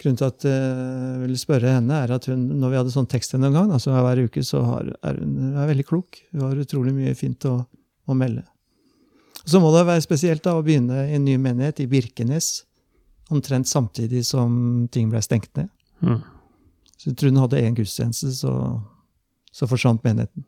grunnen 0.00 0.18
til 0.18 0.28
at 0.28 0.46
jeg 0.46 1.18
ville 1.22 1.38
spørre 1.40 1.76
henne, 1.76 1.98
er 2.04 2.14
at 2.16 2.26
hun, 2.30 2.46
når 2.60 2.72
vi 2.72 2.78
hadde 2.80 2.94
sånn 2.94 3.10
tekst 3.10 3.36
en 3.36 3.46
gang, 3.48 3.70
altså 3.70 3.94
hver 3.94 4.24
uke, 4.24 4.42
så 4.46 4.62
har, 4.66 4.90
er 5.04 5.20
hun 5.20 5.56
er 5.60 5.70
veldig 5.70 5.86
klok. 5.88 6.22
Hun 6.32 6.46
har 6.46 6.62
utrolig 6.64 6.94
mye 6.96 7.14
fint 7.18 7.46
å, 7.50 7.58
å 8.06 8.16
melde. 8.18 8.44
Så 9.44 9.58
må 9.62 9.72
det 9.74 9.86
være 9.88 10.04
spesielt 10.04 10.44
da 10.44 10.54
å 10.54 10.62
begynne 10.64 11.06
i 11.08 11.16
en 11.16 11.26
ny 11.26 11.36
menighet 11.42 11.82
i 11.82 11.88
Birkenes, 11.90 12.62
omtrent 13.32 13.68
samtidig 13.70 14.24
som 14.28 14.86
ting 14.92 15.10
ble 15.10 15.22
stengt 15.24 15.50
ned. 15.58 15.70
Mm. 16.02 16.20
Så 17.00 17.14
hun 17.26 17.40
hadde 17.42 17.62
én 17.62 17.74
gudstjeneste, 17.74 18.30
så, 18.36 18.52
så 19.50 19.68
forsvant 19.70 20.04
menigheten. 20.06 20.44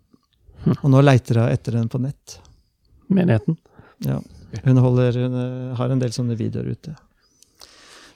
Og 0.80 0.86
nå 0.92 1.00
leiter 1.02 1.40
hun 1.40 1.50
etter 1.50 1.78
den 1.78 1.90
på 1.90 2.00
nett. 2.02 2.38
Menigheten. 3.12 3.56
Ja. 4.06 4.20
Hun, 4.62 4.78
holder, 4.78 5.18
hun 5.18 5.34
eh, 5.40 5.74
har 5.78 5.90
en 5.90 6.02
del 6.02 6.12
sånne 6.14 6.36
videoer 6.38 6.70
ute. 6.76 6.94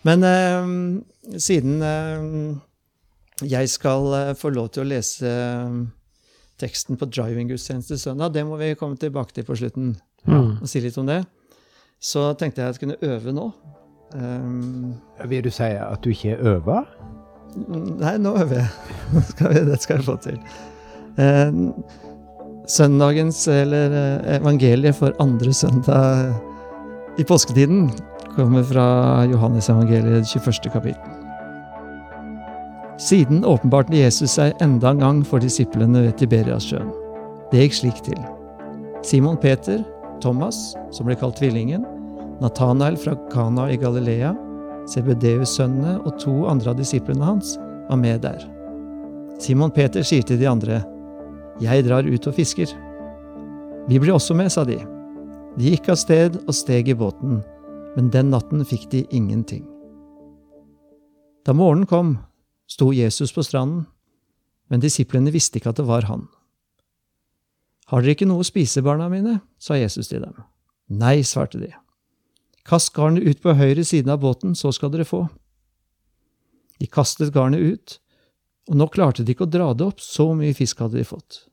Men 0.08 0.24
eh, 0.24 1.38
siden 1.42 1.82
eh, 1.84 3.46
jeg 3.52 3.70
skal 3.70 4.08
eh, 4.16 4.34
få 4.38 4.50
lov 4.54 4.70
til 4.74 4.86
å 4.86 4.88
lese 4.88 5.28
eh, 5.28 5.78
teksten 6.58 6.98
på 6.98 7.06
driving-gudstjeneste 7.12 7.98
søndag, 8.00 8.32
det 8.34 8.42
må 8.48 8.56
vi 8.58 8.72
komme 8.78 8.96
tilbake 8.98 9.36
til 9.36 9.46
på 9.48 9.58
slutten 9.60 9.96
Mm. 10.26 10.56
og 10.60 10.66
si 10.68 10.80
litt 10.82 10.96
om 10.98 11.06
det, 11.06 11.20
så 12.02 12.32
tenkte 12.36 12.60
jeg 12.60 12.68
at 12.72 12.76
jeg 12.76 12.82
kunne 12.82 13.12
øve 13.14 13.32
nå. 13.32 13.44
Um, 14.18 14.96
Vil 15.30 15.44
du 15.46 15.48
si 15.54 15.62
at 15.78 16.02
du 16.04 16.10
ikke 16.10 16.34
øver? 16.42 16.88
Nei, 18.02 18.16
nå 18.18 18.32
øver 18.42 18.58
jeg. 18.58 18.68
Det 19.70 19.78
skal 19.80 20.00
jeg 20.00 20.04
få 20.08 20.16
til. 20.26 20.40
Eh, 21.22 21.60
søndagens, 22.68 23.44
eller 23.48 23.94
evangeliet 24.40 24.98
for 24.98 25.14
andre 25.22 25.54
søndag 25.54 26.34
i 27.18 27.24
påsketiden, 27.24 27.88
kommer 28.38 28.62
fra 28.62 29.24
Johannes 29.26 29.70
evangeliet, 29.70 30.26
21. 30.26 30.70
kapittel. 30.72 31.02
Siden 32.98 33.44
åpenbarte 33.44 33.96
Jesus 33.96 34.36
seg 34.38 34.54
enda 34.62 34.92
en 34.92 35.02
gang 35.02 35.22
for 35.26 35.42
disiplene 35.42 36.04
ved 36.04 36.14
Tiberiassjøen. 36.20 36.92
Det 37.50 37.64
gikk 37.64 37.74
slik 37.80 37.98
til. 38.06 38.20
Simon 39.06 39.38
Peter, 39.42 39.82
Thomas, 40.22 40.76
som 40.94 41.08
ble 41.08 41.18
kalt 41.18 41.38
Tvillingen, 41.40 41.82
Nathanael 42.38 42.98
fra 43.00 43.16
Kana 43.32 43.66
i 43.74 43.80
Galilea, 43.80 44.30
Sebedeus-sønnene 44.94 45.98
og 46.04 46.14
to 46.22 46.36
andre 46.50 46.72
av 46.72 46.78
disiplene 46.78 47.26
hans 47.26 47.56
var 47.90 47.98
med 47.98 48.22
der. 48.22 48.46
Simon 49.42 49.74
Peter 49.74 50.06
sier 50.06 50.22
til 50.22 50.38
de 50.38 50.46
andre, 50.50 50.84
Jeg 51.58 51.82
drar 51.82 52.06
ut 52.06 52.26
og 52.30 52.34
fisker. 52.34 52.70
Vi 53.88 53.98
blir 53.98 54.14
også 54.14 54.34
med, 54.34 54.52
sa 54.52 54.62
de. 54.62 54.78
De 55.58 55.72
gikk 55.72 55.88
av 55.90 55.98
sted 55.98 56.36
og 56.46 56.54
steg 56.54 56.86
i 56.88 56.94
båten, 56.94 57.40
men 57.96 58.10
den 58.14 58.30
natten 58.32 58.64
fikk 58.64 58.88
de 58.92 59.04
ingenting. 59.14 59.64
Da 61.46 61.54
morgenen 61.56 61.88
kom, 61.88 62.18
sto 62.68 62.90
Jesus 62.92 63.32
på 63.32 63.44
stranden, 63.46 63.86
men 64.68 64.82
disiplene 64.84 65.32
visste 65.32 65.60
ikke 65.60 65.72
at 65.72 65.80
det 65.80 65.88
var 65.88 66.08
han. 66.10 66.26
Har 67.88 68.04
dere 68.04 68.18
ikke 68.18 68.28
noe 68.28 68.44
å 68.44 68.46
spise, 68.46 68.84
barna 68.84 69.08
mine? 69.08 69.38
sa 69.56 69.78
Jesus 69.78 70.10
til 70.10 70.20
dem. 70.26 70.34
Nei, 70.92 71.22
svarte 71.24 71.60
de. 71.60 71.70
Kast 72.68 72.92
garnet 72.92 73.24
ut 73.24 73.40
på 73.40 73.54
høyre 73.56 73.84
siden 73.84 74.12
av 74.12 74.20
båten, 74.20 74.52
så 74.52 74.72
skal 74.76 74.92
dere 74.92 75.08
få. 75.08 75.24
De 76.78 76.86
kastet 76.86 77.32
garnet 77.32 77.64
ut, 77.64 77.96
og 78.68 78.76
nå 78.76 78.88
klarte 78.92 79.24
de 79.24 79.32
ikke 79.32 79.46
å 79.48 79.52
dra 79.52 79.70
det 79.72 79.86
opp, 79.88 80.04
så 80.04 80.28
mye 80.36 80.56
fisk 80.56 80.84
hadde 80.84 81.00
de 81.00 81.06
fått. 81.08 81.46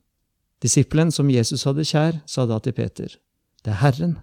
Disippelen 0.60 1.08
som 1.12 1.32
Jesus 1.32 1.64
hadde 1.64 1.88
kjær, 1.88 2.20
sa 2.28 2.44
da 2.44 2.60
til 2.60 2.76
Peter, 2.76 3.16
Det 3.64 3.72
er 3.72 3.80
Herren. 3.80 4.18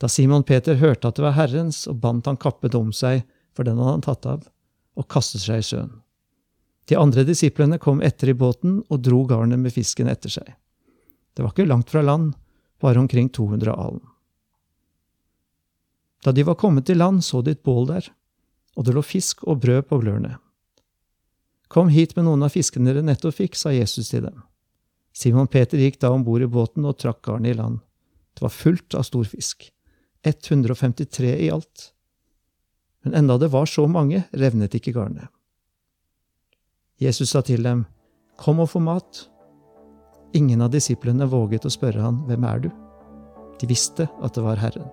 Da 0.00 0.08
Simon 0.12 0.44
Peter 0.44 0.76
hørte 0.76 1.08
at 1.08 1.16
det 1.16 1.24
var 1.24 1.36
Herrens, 1.38 1.86
og 1.88 2.00
bandt 2.02 2.28
han 2.28 2.36
kappet 2.40 2.76
om 2.76 2.92
seg, 2.92 3.24
for 3.56 3.64
den 3.64 3.78
hadde 3.80 3.94
han 3.94 4.04
tatt 4.04 4.26
av, 4.28 4.42
og 4.96 5.08
kastet 5.12 5.44
seg 5.44 5.62
i 5.62 5.68
sjøen. 5.70 5.94
De 6.86 6.98
andre 7.00 7.24
disiplene 7.26 7.80
kom 7.82 8.02
etter 8.04 8.30
i 8.30 8.36
båten 8.36 8.78
og 8.86 9.00
dro 9.02 9.24
garnet 9.26 9.58
med 9.58 9.74
fisken 9.74 10.10
etter 10.12 10.30
seg. 10.30 10.52
Det 11.34 11.42
var 11.42 11.54
ikke 11.54 11.66
langt 11.66 11.90
fra 11.90 12.04
land, 12.04 12.34
bare 12.80 13.00
omkring 13.00 13.28
200 13.32 13.72
alen. 13.72 14.04
Da 16.24 16.32
de 16.32 16.44
var 16.46 16.58
kommet 16.60 16.86
til 16.86 17.00
land, 17.00 17.24
så 17.24 17.42
de 17.42 17.56
et 17.56 17.64
bål 17.64 17.88
der, 17.90 18.08
og 18.76 18.86
det 18.86 18.94
lå 18.94 19.02
fisk 19.04 19.44
og 19.48 19.60
brød 19.64 19.88
på 19.88 20.00
glørne. 20.02 20.36
Kom 21.72 21.88
hit 21.90 22.14
med 22.16 22.28
noen 22.28 22.44
av 22.46 22.54
fiskene 22.54 22.92
dere 22.92 23.04
nettopp 23.04 23.40
fikk, 23.40 23.56
sa 23.58 23.72
Jesus 23.74 24.12
til 24.12 24.28
dem. 24.28 24.44
Simon 25.16 25.48
Peter 25.50 25.80
gikk 25.80 25.98
da 26.02 26.12
om 26.12 26.24
bord 26.26 26.44
i 26.44 26.50
båten 26.50 26.84
og 26.86 26.98
trakk 27.00 27.24
garnet 27.26 27.54
i 27.54 27.58
land. 27.58 27.80
Det 28.36 28.44
var 28.44 28.52
fullt 28.52 28.94
av 28.94 29.06
stor 29.08 29.24
fisk. 29.26 29.70
153 30.26 31.32
i 31.46 31.50
alt. 31.54 31.90
Men 33.04 33.14
enda 33.14 33.38
det 33.38 33.52
var 33.52 33.66
så 33.70 33.86
mange, 33.86 34.24
revnet 34.34 34.74
ikke 34.74 34.94
garnet. 34.96 35.30
Jesus 36.98 37.30
sa 37.30 37.42
til 37.44 37.62
dem, 37.62 37.84
Kom 38.36 38.60
og 38.60 38.68
få 38.72 38.80
mat. 38.84 39.22
Ingen 40.36 40.60
av 40.60 40.72
disiplene 40.74 41.28
våget 41.30 41.64
å 41.64 41.72
spørre 41.72 42.02
han, 42.02 42.24
Hvem 42.28 42.44
er 42.44 42.66
du? 42.66 42.70
De 43.60 43.68
visste 43.70 44.08
at 44.20 44.36
det 44.36 44.44
var 44.44 44.60
Herren. 44.60 44.90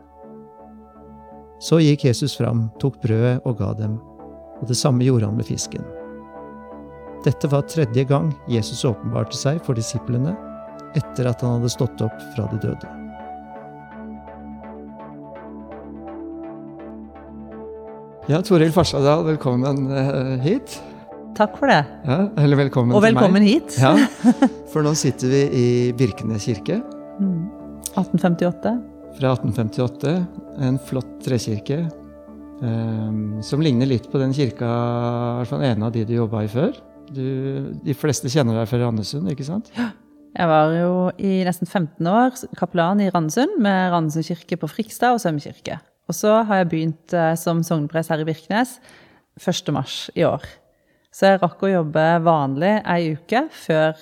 Så 1.63 1.80
gikk 1.84 2.06
Jesus 2.06 2.36
fram, 2.38 2.68
tok 2.80 3.02
brødet 3.04 3.42
og 3.48 3.58
ga 3.60 3.74
dem, 3.80 3.98
og 4.60 4.66
det 4.68 4.78
samme 4.80 5.04
gjorde 5.04 5.30
han 5.30 5.40
med 5.40 5.48
fisken. 5.48 5.84
Dette 7.24 7.48
var 7.48 7.68
tredje 7.72 8.04
gang 8.08 8.34
Jesus 8.52 8.84
åpenbarte 8.88 9.38
seg 9.40 9.62
for 9.63 9.80
disiplene 9.80 10.36
etter 11.00 11.30
at 11.30 11.44
han 11.44 11.58
hadde 11.58 11.72
stått 11.72 12.04
opp 12.04 12.20
fra 12.36 12.50
de 12.52 12.60
døde. 12.68 13.02
Ja, 18.32 18.39
Toril 18.46 18.72
Farstadal, 18.72 19.24
velkommen 19.27 19.88
eh, 19.92 20.36
hit. 20.44 20.77
Takk 21.38 21.58
for 21.60 21.68
det. 21.72 21.80
Ja, 22.06 22.18
eller 22.39 22.60
velkommen 22.62 22.94
Og 22.96 23.01
til 23.03 23.10
meg. 23.10 23.18
velkommen 23.18 23.46
hit. 23.46 23.75
Ja, 23.82 23.94
for 24.72 24.86
nå 24.86 24.94
sitter 24.98 25.32
vi 25.34 25.42
i 25.60 25.68
Birkenes 25.98 26.48
kirke 26.50 26.82
Mm. 27.13 27.44
1858. 27.94 28.72
fra 29.20 29.34
1858. 29.36 30.13
En 30.70 30.80
flott 30.89 31.20
trekirke 31.25 31.84
Um, 32.63 33.42
som 33.44 33.60
ligner 33.60 33.89
litt 33.89 34.06
på 34.08 34.20
den 34.22 34.32
kirka, 34.32 34.63
i 34.63 35.39
hvert 35.42 35.50
fall 35.50 35.63
en 35.68 35.82
av 35.84 35.89
de 35.92 36.06
du 36.08 36.13
jobba 36.15 36.46
i 36.46 36.48
før. 36.48 36.77
Du, 37.12 37.74
de 37.84 37.96
fleste 37.98 38.30
kjenner 38.32 38.56
deg 38.56 38.70
fra 38.70 38.77
Randesund, 38.80 39.27
ikke 39.34 39.44
sant? 39.44 39.68
Ja. 39.75 39.89
Jeg 40.38 40.48
var 40.48 40.72
jo 40.77 40.94
i 41.20 41.32
nesten 41.44 41.68
15 41.68 42.08
år 42.08 42.38
kapellan 42.56 43.01
i 43.03 43.10
Randesund, 43.12 43.58
med 43.60 43.92
Randesund 43.92 44.30
kirke 44.30 44.56
på 44.62 44.70
Frikstad 44.72 45.18
og 45.18 45.20
Sømme 45.20 45.44
kirke. 45.44 45.82
Og 46.10 46.17
så 46.17 46.36
har 46.48 46.62
jeg 46.62 46.72
begynt 46.74 47.15
eh, 47.15 47.33
som 47.39 47.63
sogneprest 47.65 48.12
her 48.12 48.24
i 48.24 48.27
Birkenes 48.27 48.77
1. 49.39 49.72
mars 49.75 50.10
i 50.19 50.25
år. 50.27 50.43
Så 51.13 51.29
jeg 51.29 51.41
rakk 51.43 51.62
å 51.62 51.69
jobbe 51.69 52.03
vanlig 52.25 52.74
ei 52.89 53.13
uke 53.13 53.45
før 53.53 54.00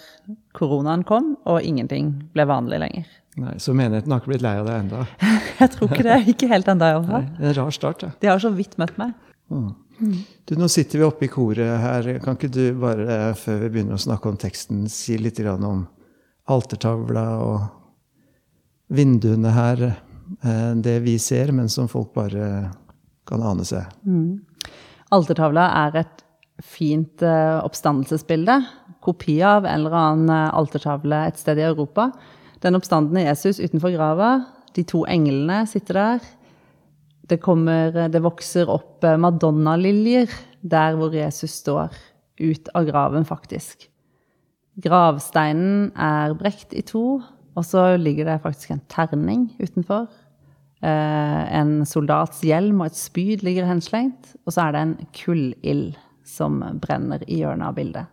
koronaen 0.55 1.03
kom, 1.07 1.33
og 1.43 1.59
ingenting 1.67 2.13
ble 2.31 2.45
vanlig 2.47 2.79
lenger. 2.85 3.09
Nei, 3.41 3.55
Så 3.63 3.75
menigheten 3.75 4.11
har 4.11 4.21
ikke 4.21 4.31
blitt 4.31 4.43
lei 4.43 4.55
av 4.59 4.67
deg 4.67 4.77
ennå? 4.85 5.03
Jeg 5.61 5.73
tror 5.75 5.91
ikke 5.91 6.07
det. 6.07 6.17
Ikke 6.33 6.49
helt 6.51 6.71
ennå, 6.71 6.87
iallfall. 6.87 7.27
En 7.39 7.55
rar 7.57 7.75
start, 7.75 8.05
ja. 8.07 8.11
De 8.19 8.31
har 8.31 8.41
så 8.43 8.51
vidt 8.55 8.77
møtt 8.81 8.97
meg. 8.99 9.13
Du, 9.51 10.55
Nå 10.57 10.67
sitter 10.71 10.99
vi 11.01 11.05
oppe 11.05 11.27
i 11.27 11.31
koret 11.31 11.75
her. 11.83 12.07
Kan 12.23 12.39
ikke 12.39 12.51
du 12.51 12.63
bare, 12.79 13.33
før 13.39 13.59
vi 13.65 13.71
begynner 13.75 13.99
å 13.99 14.03
snakke 14.03 14.31
om 14.31 14.39
teksten, 14.39 14.87
si 14.91 15.19
litt 15.19 15.39
om 15.51 15.85
altertavla 16.51 17.25
og 17.43 17.67
vinduene 18.91 19.53
her? 19.55 19.85
Eh, 20.43 20.73
Det 20.75 20.99
vi 21.05 21.17
ser, 21.19 21.51
men 21.51 21.69
som 21.69 21.89
folk 21.91 22.13
bare 22.13 22.71
kan 23.27 23.43
ane 23.45 23.65
seg. 23.67 23.87
Altertavla 25.11 25.67
er 25.85 26.01
et 26.03 26.23
fint 26.63 27.23
eh, 27.25 27.57
oppstandelsesbilde. 27.61 28.59
Kopi 29.01 29.39
av 29.45 29.65
en 29.65 29.79
eller 29.79 29.97
annen 29.97 30.33
eh, 30.33 30.53
altertavle 30.57 31.25
et 31.27 31.41
sted 31.41 31.61
i 31.61 31.67
Europa. 31.67 32.11
Den 32.61 32.77
oppstandende 32.77 33.25
Jesus 33.25 33.61
utenfor 33.61 33.93
grava. 33.95 34.33
De 34.75 34.85
to 34.87 35.03
englene 35.09 35.63
sitter 35.67 35.99
der. 35.99 36.29
Det, 37.27 37.39
kommer, 37.43 37.95
det 38.11 38.21
vokser 38.23 38.69
opp 38.69 39.03
madonnaliljer 39.03 40.31
der 40.61 40.97
hvor 40.99 41.13
Jesus 41.15 41.55
står. 41.61 41.93
Ut 42.41 42.69
av 42.77 42.87
graven, 42.87 43.25
faktisk. 43.27 43.87
Gravsteinen 44.81 45.91
er 45.99 46.33
brekt 46.39 46.73
i 46.73 46.83
to, 46.85 47.19
og 47.55 47.65
så 47.67 47.91
ligger 47.99 48.29
det 48.29 48.41
faktisk 48.43 48.71
en 48.73 48.83
terning 48.91 49.49
utenfor. 49.59 50.07
Eh, 50.81 51.41
en 51.59 51.81
soldats 51.85 52.41
hjelm 52.45 52.79
og 52.81 52.89
et 52.89 52.97
spyd 52.97 53.43
ligger 53.45 53.69
henslengt. 53.69 54.33
Og 54.45 54.55
så 54.55 54.65
er 54.65 54.73
det 54.75 54.81
en 54.81 54.95
kullild 55.17 55.99
som 56.25 56.61
brenner 56.81 57.21
i 57.27 57.41
hjørnet 57.43 57.69
av 57.69 57.77
bildet. 57.77 58.09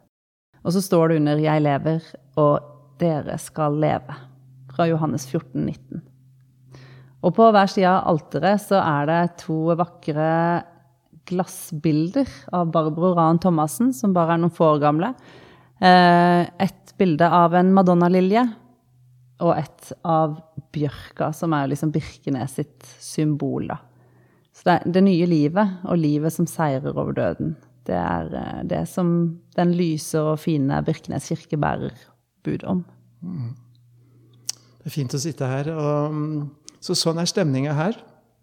Og 0.65 0.75
så 0.75 0.83
står 0.85 1.09
det 1.09 1.21
under 1.21 1.39
'Jeg 1.39 1.63
lever, 1.63 2.03
og 2.37 2.61
dere 2.99 3.39
skal 3.39 3.73
leve', 3.73 4.17
fra 4.75 4.87
Johannes 4.89 5.27
14, 5.27 5.65
19. 5.65 6.03
Og 7.23 7.35
på 7.35 7.51
hver 7.51 7.67
side 7.67 7.87
av 7.87 8.05
alteret 8.07 8.61
så 8.61 8.79
er 8.79 9.07
det 9.07 9.39
to 9.39 9.75
vakre 9.75 10.65
glassbilder 11.27 12.29
av 12.53 12.71
Barbro 12.73 13.15
Ran 13.15 13.39
Thomassen, 13.39 13.93
som 13.93 14.13
bare 14.13 14.35
er 14.35 14.39
noen 14.39 14.55
få 14.55 14.77
år 14.77 14.81
gamle. 14.81 15.15
Eh, 15.81 16.47
Et 16.59 16.95
bilde 16.99 17.23
av 17.23 17.55
en 17.55 17.73
madonnalilje, 17.73 18.43
og 19.41 19.57
et 19.57 19.93
av 20.05 20.43
bjørka, 20.75 21.31
som 21.37 21.55
er 21.57 21.71
liksom 21.71 21.93
Birkenes 21.95 22.59
sitt 22.59 22.89
symbol. 23.01 23.69
da. 23.71 23.79
Så 24.57 24.67
det, 24.69 24.79
det 24.95 25.05
nye 25.07 25.27
livet, 25.31 25.79
og 25.87 26.01
livet 26.01 26.35
som 26.35 26.49
seirer 26.51 26.97
over 26.97 27.15
døden, 27.17 27.55
det 27.89 27.97
er 27.97 28.35
eh, 28.37 28.65
det 28.69 28.83
som 28.91 29.11
den 29.57 29.73
lyse 29.79 30.21
og 30.21 30.41
fine 30.43 30.83
Birkenes 30.85 31.31
kirke 31.31 31.59
bærer 31.61 31.95
bud 32.45 32.67
om. 32.69 32.85
Det 34.79 34.91
er 34.91 34.95
fint 34.95 35.15
å 35.15 35.21
sitte 35.23 35.49
her. 35.49 35.71
Og, 35.73 36.15
mm, 36.15 36.75
så 36.85 36.97
sånn 36.99 37.21
er 37.21 37.31
stemninga 37.31 37.75
her. 37.77 37.99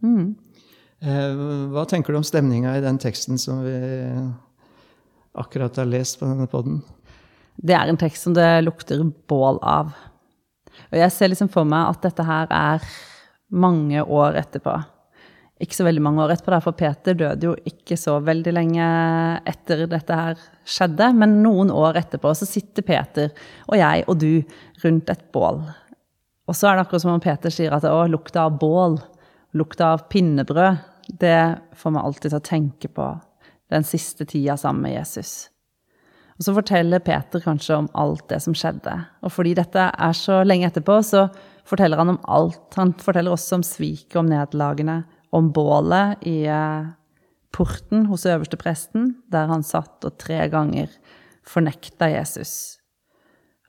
Eh, 0.06 1.44
Hva 1.72 1.86
tenker 1.90 2.14
du 2.14 2.20
om 2.20 2.26
stemninga 2.26 2.78
i 2.78 2.84
den 2.84 3.00
teksten 3.02 3.40
som 3.42 3.64
vi 3.66 3.76
akkurat 5.36 5.78
har 5.78 5.90
lest 5.90 6.20
på 6.20 6.30
denne 6.30 6.48
podden? 6.52 6.82
Det 7.56 7.76
er 7.76 7.88
en 7.88 8.00
tekst 8.00 8.28
som 8.28 8.36
det 8.36 8.48
lukter 8.66 9.04
bål 9.30 9.60
av. 9.64 9.94
Og 10.92 11.00
jeg 11.00 11.14
ser 11.14 11.32
liksom 11.32 11.52
for 11.54 11.68
meg 11.70 11.92
at 11.92 12.04
dette 12.06 12.26
her 12.26 12.52
er 12.54 12.86
mange 13.56 14.04
år 14.04 14.38
etterpå. 14.42 14.76
Ikke 15.64 15.78
så 15.78 15.86
veldig 15.88 16.04
mange 16.04 16.24
år 16.26 16.34
etterpå, 16.34 16.58
for 16.66 16.76
Peter 16.76 17.16
døde 17.16 17.48
jo 17.48 17.54
ikke 17.70 17.96
så 18.00 18.18
veldig 18.24 18.54
lenge 18.58 18.88
etter 19.48 19.86
dette 19.88 20.18
her 20.20 20.42
skjedde. 20.68 21.14
Men 21.16 21.40
noen 21.46 21.72
år 21.72 22.02
etterpå 22.02 22.34
så 22.36 22.48
sitter 22.50 22.84
Peter 22.86 23.32
og 23.70 23.80
jeg 23.80 24.04
og 24.10 24.20
du 24.20 24.32
rundt 24.84 25.14
et 25.14 25.24
bål. 25.36 25.64
Og 26.46 26.58
så 26.58 26.70
er 26.70 26.76
det 26.76 26.86
akkurat 26.86 27.06
som 27.06 27.16
om 27.16 27.24
Peter 27.24 27.54
sier 27.54 27.74
at 27.74 27.88
å, 27.88 28.04
lukta 28.12 28.46
av 28.50 28.60
bål, 28.62 29.00
lukta 29.58 29.96
av 29.96 30.06
pinnebrød, 30.12 30.84
det 31.08 31.40
får 31.78 31.94
meg 31.94 32.06
alltid 32.06 32.32
til 32.32 32.40
å 32.40 32.46
tenke 32.46 32.90
på 32.92 33.10
den 33.74 33.86
siste 33.88 34.28
tida 34.30 34.58
sammen 34.60 34.86
med 34.86 34.98
Jesus. 34.98 35.48
Og 36.36 36.44
så 36.44 36.54
forteller 36.58 37.04
Peter 37.04 37.40
kanskje 37.40 37.78
om 37.80 37.88
alt 37.96 38.26
det 38.32 38.42
som 38.44 38.56
skjedde. 38.58 38.94
Og 39.24 39.32
fordi 39.32 39.54
dette 39.56 39.88
er 39.88 40.16
så 40.18 40.42
lenge 40.44 40.68
etterpå, 40.68 41.00
så 41.06 41.30
forteller 41.68 42.02
han 42.02 42.12
om 42.16 42.22
alt. 42.28 42.68
Han 42.76 42.92
forteller 43.00 43.36
også 43.36 43.60
om 43.60 43.64
sviket, 43.64 44.18
om 44.20 44.28
nederlagene, 44.28 45.04
om 45.36 45.52
bålet 45.56 46.26
i 46.28 46.42
eh, 46.52 46.90
porten 47.56 48.10
hos 48.12 48.28
øverste 48.28 48.60
presten, 48.60 49.14
der 49.32 49.48
han 49.52 49.64
satt 49.64 50.04
og 50.04 50.18
tre 50.20 50.44
ganger 50.52 50.92
fornekta 51.48 52.12
Jesus. 52.12 52.82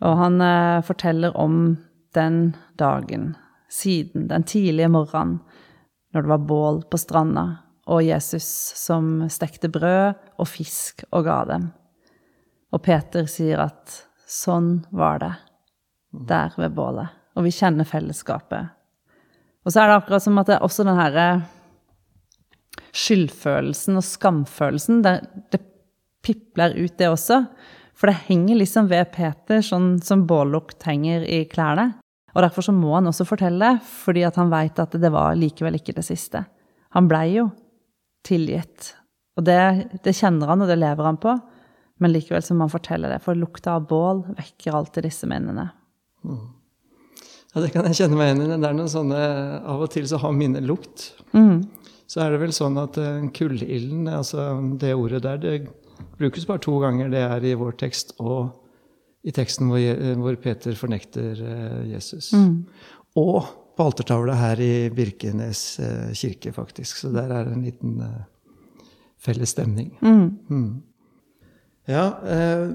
Og 0.03 0.19
han 0.19 0.43
eh, 0.43 0.83
forteller 0.87 1.37
om 1.39 1.77
den 2.17 2.57
dagen, 2.81 3.35
siden 3.71 4.27
den 4.33 4.43
tidlige 4.49 4.91
morgenen, 4.91 5.39
når 6.15 6.25
det 6.25 6.33
var 6.33 6.47
bål 6.49 6.83
på 6.91 6.99
stranda, 6.99 7.47
og 7.87 8.03
Jesus 8.03 8.47
som 8.75 9.29
stekte 9.31 9.71
brød 9.71 10.17
og 10.41 10.49
fisk 10.51 11.05
og 11.13 11.27
ga 11.29 11.43
dem. 11.53 11.69
Og 12.77 12.83
Peter 12.85 13.25
sier 13.31 13.63
at 13.65 14.03
sånn 14.29 14.83
var 14.93 15.23
det 15.23 15.33
der 16.29 16.53
ved 16.61 16.75
bålet. 16.77 17.13
Og 17.37 17.47
vi 17.47 17.55
kjenner 17.55 17.89
fellesskapet. 17.89 18.73
Og 19.65 19.73
så 19.73 19.83
er 19.83 19.91
det 19.91 20.01
akkurat 20.01 20.25
som 20.25 20.37
at 20.41 20.51
det 20.51 20.59
er 20.59 20.67
også 20.67 20.85
den 20.87 20.99
herre 20.99 21.27
skyldfølelsen 22.97 23.99
og 23.99 24.05
skamfølelsen, 24.05 25.03
det, 25.05 25.19
det 25.53 25.61
pipler 26.25 26.77
ut, 26.79 26.95
det 26.99 27.11
også. 27.11 27.43
For 27.97 28.11
det 28.11 28.27
henger 28.29 28.61
liksom 28.61 28.89
ved 28.93 29.11
Peter, 29.15 29.63
sånn 29.65 29.97
som 30.05 30.27
bållukt 30.29 30.85
henger 30.89 31.25
i 31.25 31.45
klærne. 31.49 31.95
Og 32.37 32.45
derfor 32.45 32.67
så 32.67 32.75
må 32.77 32.93
han 32.95 33.09
også 33.09 33.25
fortelle, 33.29 33.77
fordi 33.81 34.27
at 34.29 34.37
han 34.37 34.53
veit 34.53 34.81
at 34.83 34.97
det 35.01 35.11
var 35.13 35.37
likevel 35.39 35.79
ikke 35.79 35.97
det 35.97 36.05
siste. 36.05 36.45
Han 36.97 37.09
blei 37.09 37.31
jo 37.39 37.49
tilgitt. 38.27 38.93
Og 39.37 39.45
det, 39.49 39.61
det 40.05 40.17
kjenner 40.17 40.53
han, 40.53 40.65
og 40.65 40.69
det 40.69 40.79
lever 40.81 41.09
han 41.09 41.21
på. 41.21 41.37
Men 42.03 42.13
likevel 42.13 42.45
så 42.45 42.55
må 42.57 42.67
han 42.67 42.75
fortelle 42.75 43.09
det, 43.09 43.23
for 43.25 43.39
lukta 43.39 43.79
av 43.79 43.87
bål 43.89 44.23
vekker 44.37 44.77
alltid 44.77 45.07
disse 45.09 45.29
minnene. 45.31 45.71
Ja, 46.27 47.63
Det 47.63 47.71
kan 47.73 47.89
jeg 47.89 47.97
kjenne 48.03 48.19
meg 48.19 48.31
igjen 48.31 48.43
i. 48.45 48.61
Det 48.61 48.69
er 48.69 48.77
noen 48.77 48.93
sånne, 48.93 49.21
Av 49.65 49.81
og 49.87 49.91
til 49.95 50.09
så 50.11 50.21
har 50.21 50.37
minner 50.37 50.65
lukt. 50.65 51.09
Så 52.07 52.23
er 52.23 52.31
det 52.31 52.43
vel 52.43 52.53
sånn 52.55 52.77
at 52.79 52.99
eh, 53.03 53.25
kullilden, 53.35 54.07
altså 54.13 54.53
det 54.79 54.93
ordet 54.95 55.25
der, 55.25 55.41
det 55.43 55.55
brukes 56.21 56.47
bare 56.47 56.63
to 56.63 56.77
ganger. 56.85 57.09
Det 57.11 57.23
er 57.25 57.47
i 57.49 57.57
vår 57.59 57.79
tekst 57.81 58.13
og 58.21 58.53
i 59.27 59.33
teksten 59.35 59.73
hvor, 59.73 59.81
hvor 60.21 60.37
Peter 60.39 60.77
fornekter 60.79 61.41
Jesus. 61.91 62.29
Jesus. 62.31 62.77
Og 63.17 63.41
på 63.77 63.85
altertavla 63.85 64.37
her 64.39 64.61
i 64.61 64.73
Birkenes 64.93 65.79
eh, 65.81 66.13
kirke, 66.17 66.53
faktisk. 66.57 66.97
Så 66.97 67.13
der 67.13 67.33
er 67.33 67.51
en 67.53 67.65
liten 67.65 67.99
eh, 68.01 68.23
felles 69.21 69.53
stemning. 69.53 69.91
Mm. 70.01 70.83
Ja, 71.87 72.07
eh, 72.27 72.67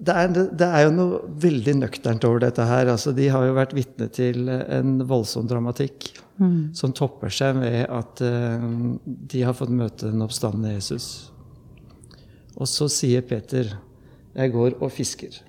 det 0.00 0.16
er, 0.16 0.32
det 0.32 0.66
er 0.66 0.86
jo 0.86 0.92
noe 0.96 1.20
veldig 1.42 1.74
nøkternt 1.82 2.24
over 2.24 2.40
dette 2.46 2.64
her. 2.64 2.88
Altså, 2.88 3.12
de 3.12 3.28
har 3.28 3.44
jo 3.44 3.56
vært 3.58 3.74
vitne 3.76 4.08
til 4.14 4.48
en 4.48 5.00
voldsom 5.08 5.48
dramatikk 5.50 6.12
som 6.72 6.94
topper 6.96 7.32
seg 7.32 7.58
med 7.58 7.82
at 7.92 8.22
eh, 8.24 8.62
de 9.04 9.42
har 9.44 9.56
fått 9.56 9.72
møte 9.76 10.08
den 10.08 10.24
oppstandende 10.24 10.72
Jesus. 10.72 11.30
Og 12.56 12.68
så 12.68 12.88
sier 12.88 13.20
Peter, 13.22 13.76
'Jeg 14.34 14.52
går 14.52 14.78
og 14.80 14.90
fisker'. 14.90 15.42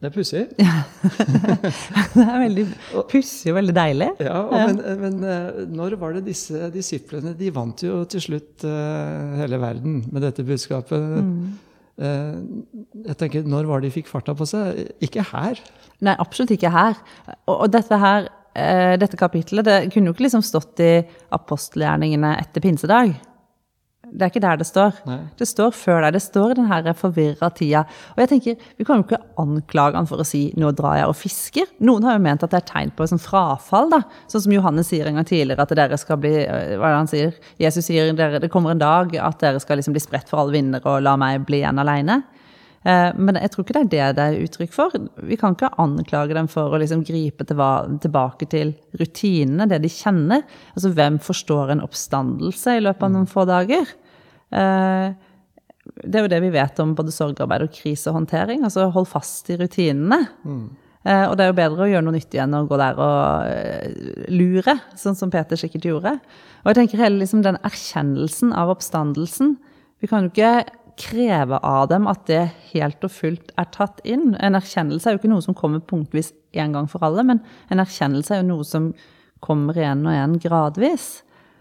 Det 0.00 0.08
er 0.08 0.12
pussig. 0.14 0.42
Det 2.14 2.22
er 2.24 2.38
veldig 2.40 2.62
pussig 3.10 3.50
og 3.52 3.58
veldig 3.58 3.74
deilig. 3.76 4.06
Ja, 4.24 4.38
og 4.46 4.54
men, 4.70 4.78
men 5.02 5.26
eh, 5.28 5.58
når 5.68 5.98
var 6.00 6.14
det 6.16 6.22
disse 6.30 6.70
disiplene 6.72 7.34
De 7.36 7.50
vant 7.52 7.84
jo 7.84 8.00
til 8.08 8.24
slutt 8.24 8.64
eh, 8.64 9.34
hele 9.42 9.60
verden 9.60 9.98
med 10.08 10.24
dette 10.24 10.44
budskapet. 10.48 11.20
Eh, 12.00 12.40
jeg 13.10 13.18
tenker, 13.20 13.44
Når 13.44 13.68
var 13.68 13.82
det 13.82 13.90
de 13.90 13.98
fikk 13.98 14.08
farta 14.08 14.32
på 14.36 14.48
seg? 14.48 14.86
Ikke 15.04 15.26
her. 15.34 15.60
Nei, 16.00 16.16
absolutt 16.16 16.56
ikke 16.56 16.72
her. 16.72 16.96
Og, 17.44 17.58
og 17.58 17.66
dette 17.76 18.00
her, 18.00 18.30
dette 19.00 19.20
kapittelet, 19.20 19.68
det 19.68 19.92
kunne 19.92 20.08
jo 20.08 20.16
ikke 20.16 20.30
liksom 20.30 20.42
stått 20.42 20.80
i 20.80 20.94
apostelgjerningene 21.36 22.38
etter 22.40 22.64
pinsedag. 22.64 23.12
Det 24.10 24.26
er 24.26 24.32
ikke 24.32 24.42
der 24.42 24.60
det 24.60 24.66
står. 24.68 25.00
Nei. 25.06 25.18
Det 25.38 25.48
står 25.48 25.70
før 25.76 26.00
der. 26.04 26.14
Det 26.16 26.22
står 26.24 26.54
den 26.58 26.68
her 26.70 26.90
forvirra 26.98 27.50
tida. 27.54 27.84
Og 28.14 28.22
jeg 28.24 28.30
tenker, 28.34 28.56
Vi 28.78 28.84
kan 28.84 29.00
jo 29.00 29.06
ikke 29.06 29.22
anklage 29.38 29.96
han 29.96 30.06
for 30.06 30.18
å 30.18 30.26
si 30.26 30.52
'nå 30.56 30.72
drar 30.74 30.96
jeg 30.96 31.06
og 31.08 31.16
fisker'. 31.16 31.70
Noen 31.80 32.04
har 32.04 32.18
jo 32.18 32.24
ment 32.24 32.42
at 32.42 32.50
det 32.50 32.62
er 32.62 32.72
tegn 32.72 32.90
på 32.90 33.06
sånn 33.06 33.20
frafall. 33.22 33.90
da. 33.90 34.02
Sånn 34.28 34.42
som 34.42 34.52
Johannes 34.52 34.88
sier 34.88 35.06
en 35.06 35.14
gang 35.14 35.24
tidligere, 35.24 35.60
at 35.60 35.68
dere 35.68 35.98
skal 35.98 36.16
bli 36.16 36.46
øh, 36.46 36.78
Hva 36.78 36.86
er 36.86 36.92
det 36.92 37.02
han 37.02 37.06
sier? 37.06 37.34
Jesus 37.58 37.84
sier 37.84 38.12
dere, 38.12 38.40
det 38.40 38.50
kommer 38.50 38.70
en 38.70 38.78
dag 38.78 39.14
at 39.16 39.38
dere 39.38 39.60
skal 39.60 39.76
liksom 39.76 39.92
bli 39.92 40.00
spredt 40.00 40.28
for 40.28 40.40
alle 40.40 40.52
vinder 40.52 40.80
og 40.84 41.02
la 41.02 41.16
meg 41.16 41.46
bli 41.46 41.62
igjen 41.62 41.78
aleine. 41.78 42.22
Eh, 42.84 43.12
Men 43.16 43.36
jeg 43.36 43.50
tror 43.52 43.64
ikke 43.64 43.74
det 43.76 43.82
er 43.82 43.90
det 43.90 44.16
det 44.16 44.24
er 44.24 44.44
uttrykk 44.46 44.72
for. 44.72 44.90
Vi 45.28 45.36
kan 45.36 45.54
ikke 45.54 45.72
anklage 45.78 46.34
dem 46.34 46.48
for 46.48 46.72
å 46.72 46.80
liksom 46.80 47.04
gripe 47.04 47.44
tilbake 47.44 48.48
til 48.48 48.74
rutinene, 48.96 49.68
det 49.68 49.82
de 49.82 49.88
kjenner. 49.88 50.42
Altså 50.74 50.92
hvem 50.96 51.18
forstår 51.20 51.72
en 51.74 51.84
oppstandelse 51.84 52.78
i 52.78 52.84
løpet 52.84 53.02
av 53.02 53.10
noen 53.12 53.28
få 53.28 53.44
dager? 53.48 53.84
Eh, 54.52 55.12
Det 56.06 56.14
er 56.14 56.22
jo 56.22 56.28
det 56.28 56.40
vi 56.42 56.50
vet 56.54 56.78
om 56.80 56.94
både 56.94 57.10
sorgarbeid 57.10 57.62
og 57.64 57.72
krisehåndtering. 57.74 58.62
Altså 58.64 58.90
hold 58.92 59.08
fast 59.08 59.48
i 59.50 59.56
rutinene. 59.56 60.28
Mm. 60.44 60.70
og 61.02 61.36
det 61.36 61.44
er 61.44 61.48
jo 61.48 61.56
bedre 61.56 61.82
å 61.86 61.88
gjøre 61.88 62.04
noe 62.04 62.12
nyttig 62.12 62.38
enn 62.42 62.54
å 62.54 62.66
gå 62.68 62.76
der 62.76 62.98
og 63.00 64.30
lure, 64.30 64.74
sånn 64.94 65.16
som 65.16 65.30
Peter 65.32 65.56
sikkert 65.56 65.86
gjorde. 65.88 66.12
Og 66.60 66.68
jeg 66.68 66.76
tenker 66.76 66.98
hele 67.00 67.18
liksom, 67.22 67.42
den 67.42 67.56
erkjennelsen 67.64 68.52
av 68.52 68.68
oppstandelsen 68.68 69.56
Vi 70.00 70.06
kan 70.08 70.24
jo 70.24 70.30
ikke 70.30 70.64
kreve 71.00 71.58
av 71.64 71.88
dem 71.90 72.06
at 72.10 72.26
det 72.28 72.42
helt 72.74 73.02
og 73.06 73.12
fullt 73.14 73.54
er 73.58 73.68
tatt 73.72 74.02
inn. 74.04 74.34
En 74.40 74.58
erkjennelse 74.58 75.08
er 75.08 75.16
jo 75.16 75.22
ikke 75.22 75.32
noe 75.32 75.44
som 75.44 75.56
kommer 75.56 75.80
punktvis 75.80 76.32
en 76.60 76.74
gang 76.76 76.88
for 76.90 77.02
alle, 77.06 77.24
men 77.26 77.40
en 77.72 77.82
erkjennelse 77.82 78.34
er 78.36 78.42
jo 78.42 78.50
noe 78.52 78.66
som 78.68 78.90
kommer 79.40 79.78
igjen 79.80 80.04
og 80.04 80.12
igjen 80.12 80.38
gradvis. 80.42 81.08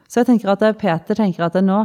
Så 0.10 0.20
jeg 0.22 0.28
tenker 0.32 0.52
at 0.52 0.64
Peter 0.82 1.16
tenker 1.16 1.46
at 1.46 1.56
nå, 1.64 1.80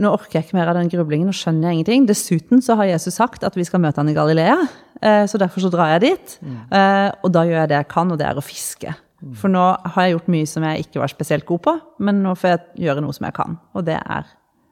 nå 0.00 0.10
orker 0.14 0.38
jeg 0.40 0.46
ikke 0.48 0.56
mer 0.58 0.70
av 0.72 0.78
den 0.78 0.88
grublingen 0.90 1.30
og 1.30 1.36
skjønner 1.36 1.68
jeg 1.70 1.78
ingenting. 1.78 2.06
Dessuten 2.08 2.62
så 2.64 2.74
har 2.80 2.88
Jesus 2.90 3.18
sagt 3.20 3.44
at 3.46 3.54
vi 3.58 3.66
skal 3.68 3.82
møte 3.84 4.00
han 4.02 4.10
i 4.10 4.16
Galilea, 4.16 4.56
eh, 5.02 5.24
så 5.30 5.38
derfor 5.38 5.62
så 5.62 5.70
drar 5.74 5.94
jeg 5.96 6.06
dit. 6.08 6.38
Eh, 6.42 7.10
Og 7.22 7.30
da 7.34 7.44
gjør 7.46 7.60
jeg 7.62 7.68
det 7.74 7.78
jeg 7.82 7.88
kan, 7.92 8.10
og 8.10 8.18
det 8.18 8.26
er 8.30 8.40
å 8.40 8.44
fiske. 8.44 8.96
For 9.34 9.50
nå 9.50 9.62
har 9.82 10.04
jeg 10.06 10.14
gjort 10.14 10.28
mye 10.30 10.46
som 10.46 10.62
jeg 10.62 10.84
ikke 10.86 11.00
var 11.02 11.10
spesielt 11.10 11.44
god 11.46 11.62
på, 11.66 11.72
men 12.06 12.22
nå 12.22 12.36
får 12.38 12.52
jeg 12.52 12.60
gjøre 12.86 13.02
noe 13.02 13.12
som 13.16 13.26
jeg 13.26 13.34
kan. 13.34 13.56
Og 13.74 13.84
det 13.84 13.96
er 13.98 14.28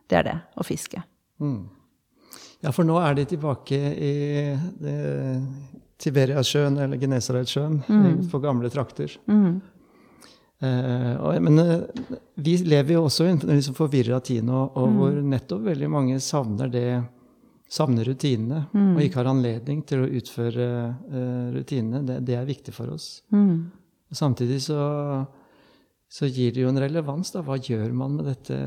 det, 0.09 0.19
er 0.21 0.23
det 0.23 0.37
å 0.57 0.63
fiske. 0.67 1.03
Ja, 2.67 2.73
for 2.75 2.87
nå 2.89 2.97
er 2.99 3.15
de 3.15 3.23
tilbake 3.31 3.79
i 3.79 4.15
eh, 4.43 5.43
Tiberiasjøen, 6.03 6.81
eller 6.83 6.99
Genesaretsjøen, 6.99 7.77
mm. 7.87 8.25
på 8.33 8.41
gamle 8.43 8.71
trakter. 8.75 9.13
Eh, 10.57 11.13
og, 11.21 11.37
men 11.45 11.61
eh, 11.63 11.85
vi 12.43 12.57
lever 12.65 12.97
jo 12.97 13.05
også 13.07 13.27
i 13.27 13.35
en 13.35 13.43
liksom 13.53 13.77
forvirra 13.77 14.19
tid 14.25 14.47
nå, 14.49 14.63
og 14.75 14.97
hvor 14.97 15.19
nettopp 15.21 15.67
veldig 15.69 15.91
mange 15.93 16.23
savner 16.25 16.73
det 16.73 16.89
Savner 17.67 18.07
rutinene 18.07 18.61
og 18.71 19.01
ikke 19.03 19.19
har 19.19 19.27
anledning 19.27 19.81
til 19.83 20.05
å 20.05 20.07
utføre 20.07 20.67
eh, 20.87 21.47
rutinene. 21.51 22.05
Det, 22.07 22.21
det 22.29 22.37
er 22.39 22.45
viktig 22.47 22.71
for 22.71 22.93
oss. 22.95 23.09
Og 24.07 24.15
samtidig 24.15 24.61
så, 24.63 24.79
så 26.07 26.29
gir 26.31 26.55
det 26.55 26.63
jo 26.63 26.71
en 26.71 26.79
relevans. 26.79 27.33
da. 27.35 27.43
Hva 27.43 27.59
gjør 27.59 27.91
man 27.91 28.15
med 28.21 28.31
dette 28.31 28.61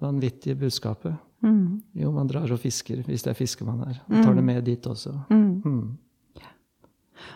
vanvittige 0.00 0.56
budskapet? 0.56 1.20
Jo, 1.94 2.10
man 2.12 2.28
drar 2.30 2.50
og 2.50 2.60
fisker, 2.62 3.04
hvis 3.06 3.24
det 3.24 3.32
er 3.32 3.38
fiske 3.38 3.66
man 3.66 3.84
er. 3.86 4.00
Og 4.08 4.20
tar 4.24 4.34
det 4.34 4.44
med 4.44 4.64
dit 4.66 4.86
også. 4.86 5.14
Mm. 5.30 5.96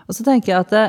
Og 0.08 0.16
så 0.16 0.26
tenker 0.26 0.52
jeg 0.52 0.64
at 0.64 0.74
det, 0.74 0.84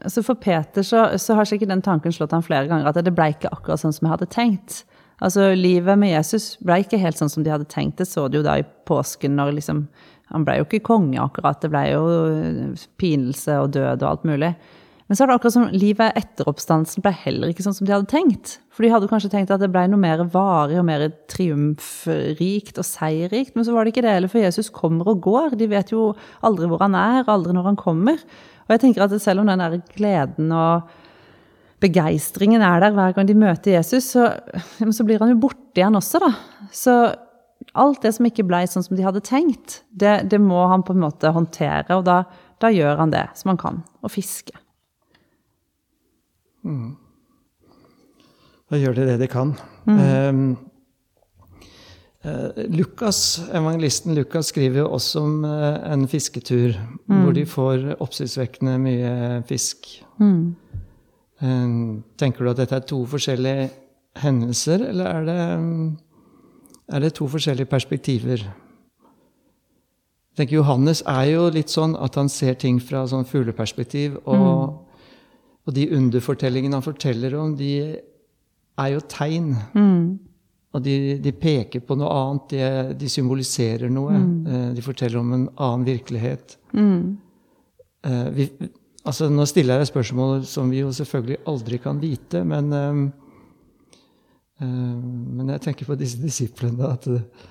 altså 0.00 0.24
For 0.24 0.40
Peter 0.40 0.86
så, 0.86 1.06
så 1.20 1.36
har 1.36 1.48
sikkert 1.48 1.72
den 1.72 1.84
tanken 1.84 2.12
slått 2.12 2.32
ham 2.32 2.44
flere 2.44 2.68
ganger, 2.70 2.88
at 2.88 3.04
det 3.04 3.14
ble 3.14 3.30
ikke 3.34 3.52
akkurat 3.52 3.82
sånn 3.82 3.94
som 3.94 4.08
jeg 4.08 4.14
hadde 4.16 4.30
tenkt. 4.32 4.82
Altså 5.22 5.52
Livet 5.54 5.98
med 6.00 6.14
Jesus 6.14 6.54
ble 6.64 6.80
ikke 6.82 7.00
helt 7.00 7.20
sånn 7.20 7.30
som 7.32 7.44
de 7.44 7.52
hadde 7.52 7.68
tenkt. 7.70 8.00
Det 8.00 8.08
så 8.10 8.26
du 8.28 8.40
jo 8.40 8.46
da 8.46 8.58
i 8.58 8.66
påsken. 8.88 9.36
når 9.36 9.54
liksom, 9.60 9.86
Han 10.32 10.44
ble 10.44 10.58
jo 10.58 10.66
ikke 10.66 10.86
konge, 10.88 11.20
akkurat. 11.20 11.60
Det 11.62 11.70
ble 11.70 11.84
jo 11.92 12.74
pinelse 12.98 13.60
og 13.60 13.70
død 13.76 14.02
og 14.02 14.08
alt 14.10 14.24
mulig. 14.24 14.54
Men 15.04 15.18
så 15.18 15.24
er 15.24 15.28
det 15.28 15.34
akkurat 15.36 15.54
som 15.58 15.66
livet 15.68 16.16
etter 16.16 16.48
oppstandelsen 16.48 17.04
ble 17.04 17.12
heller 17.26 17.50
ikke 17.52 17.64
sånn 17.66 17.76
som 17.76 17.84
de 17.84 17.92
hadde 17.92 18.08
tenkt. 18.08 18.54
For 18.72 18.86
de 18.86 18.92
hadde 18.92 19.08
kanskje 19.10 19.30
tenkt 19.34 19.52
at 19.52 19.60
det 19.60 19.68
ble 19.72 19.82
noe 19.92 20.00
mer 20.00 20.22
varig 20.32 20.78
og 20.80 20.86
mer 20.88 21.04
triumfrikt 21.30 22.80
og 22.80 22.88
seierrikt. 22.88 23.52
Men 23.52 23.66
så 23.68 23.74
var 23.74 23.84
det 23.84 23.92
ikke 23.92 24.06
det 24.06 24.14
heller, 24.16 24.32
for 24.32 24.40
Jesus 24.40 24.72
kommer 24.72 25.10
og 25.12 25.20
går. 25.26 25.58
De 25.60 25.68
vet 25.68 25.92
jo 25.92 26.14
aldri 26.46 26.70
hvor 26.70 26.80
han 26.86 26.96
er, 26.96 27.28
aldri 27.28 27.52
når 27.52 27.68
han 27.68 27.80
kommer. 27.80 28.24
Og 28.64 28.72
jeg 28.72 28.84
tenker 28.86 29.04
at 29.04 29.18
selv 29.20 29.44
om 29.44 29.52
den 29.52 29.60
der 29.60 29.76
gleden 29.92 30.48
og 30.56 30.88
begeistringen 31.84 32.64
er 32.64 32.80
der 32.80 32.96
hver 32.96 33.12
gang 33.12 33.28
de 33.28 33.36
møter 33.36 33.74
Jesus, 33.76 34.08
så, 34.14 34.30
så 34.80 35.04
blir 35.04 35.20
han 35.20 35.34
jo 35.34 35.42
borte 35.42 35.82
igjen 35.82 36.00
også, 36.00 36.22
da. 36.24 36.32
Så 36.72 36.96
alt 37.76 38.00
det 38.04 38.14
som 38.16 38.24
ikke 38.24 38.46
ble 38.48 38.64
sånn 38.70 38.88
som 38.88 38.96
de 38.96 39.04
hadde 39.04 39.20
tenkt, 39.24 39.82
det, 39.92 40.22
det 40.32 40.40
må 40.40 40.64
han 40.72 40.84
på 40.86 40.96
en 40.96 41.04
måte 41.04 41.32
håndtere. 41.34 41.92
Og 41.98 42.08
da, 42.08 42.22
da 42.64 42.72
gjør 42.72 43.04
han 43.04 43.12
det 43.12 43.26
som 43.36 43.52
han 43.52 43.60
kan, 43.60 43.82
å 44.00 44.08
fiske. 44.08 44.63
Da 48.70 48.80
gjør 48.80 48.96
de 48.96 49.08
det 49.10 49.18
de 49.20 49.28
kan. 49.30 49.52
Mm. 49.84 50.56
eh, 52.24 52.64
Lukas, 52.72 53.42
Evangelisten 53.52 54.14
Lukas 54.16 54.46
skriver 54.52 54.80
jo 54.80 54.88
også 54.96 55.20
om 55.20 55.44
eh, 55.44 55.92
en 55.92 56.08
fisketur 56.08 56.72
hvor 57.06 57.32
de 57.36 57.44
får 57.46 57.96
oppsiktsvekkende 58.00 58.78
mye 58.80 59.42
fisk. 59.48 60.04
Eh, 61.44 61.68
tenker 62.18 62.44
du 62.44 62.50
at 62.50 62.62
dette 62.62 62.80
er 62.80 62.88
to 62.88 63.04
forskjellige 63.06 63.70
hendelser, 64.24 64.88
eller 64.88 65.06
er 65.06 65.24
det, 65.28 65.38
er 66.88 67.04
det 67.04 67.14
to 67.14 67.28
forskjellige 67.28 67.70
perspektiver? 67.70 68.46
Jeg 70.34 70.36
tenker 70.36 70.56
Johannes 70.56 71.02
er 71.06 71.28
jo 71.30 71.50
litt 71.54 71.70
sånn 71.70 71.94
at 71.94 72.16
han 72.18 72.28
ser 72.28 72.56
ting 72.58 72.80
fra 72.82 73.04
sånn 73.06 73.26
fugleperspektiv. 73.28 74.16
Og, 74.24 74.83
og 75.64 75.74
de 75.76 75.88
underfortellingene 75.96 76.76
han 76.76 76.84
forteller 76.84 77.34
om, 77.40 77.56
de 77.56 77.72
er 78.78 78.88
jo 78.92 79.02
tegn. 79.08 79.54
Og 80.74 80.82
de, 80.82 80.94
de 81.22 81.32
peker 81.38 81.84
på 81.86 81.96
noe 81.96 82.10
annet, 82.10 82.52
de, 82.52 82.94
de 83.00 83.08
symboliserer 83.08 83.92
noe. 83.92 84.16
Mm. 84.18 84.72
De 84.74 84.82
forteller 84.84 85.20
om 85.20 85.30
en 85.36 85.44
annen 85.54 85.86
virkelighet. 85.86 86.56
Mm. 86.74 87.14
Vi, 88.34 88.48
altså, 89.04 89.28
nå 89.32 89.46
stiller 89.48 89.78
jeg 89.78 89.86
et 89.86 89.92
spørsmål 89.92 90.44
som 90.48 90.70
vi 90.72 90.82
jo 90.82 90.92
selvfølgelig 90.94 91.42
aldri 91.50 91.80
kan 91.82 92.00
vite, 92.02 92.44
men, 92.48 92.72
eh, 92.72 93.00
eh, 94.62 94.94
men 95.38 95.54
jeg 95.54 95.64
tenker 95.68 95.88
på 95.88 95.98
disse 96.00 96.20
disiplene 96.22 96.90
at 96.90 97.08
eh, 97.12 97.50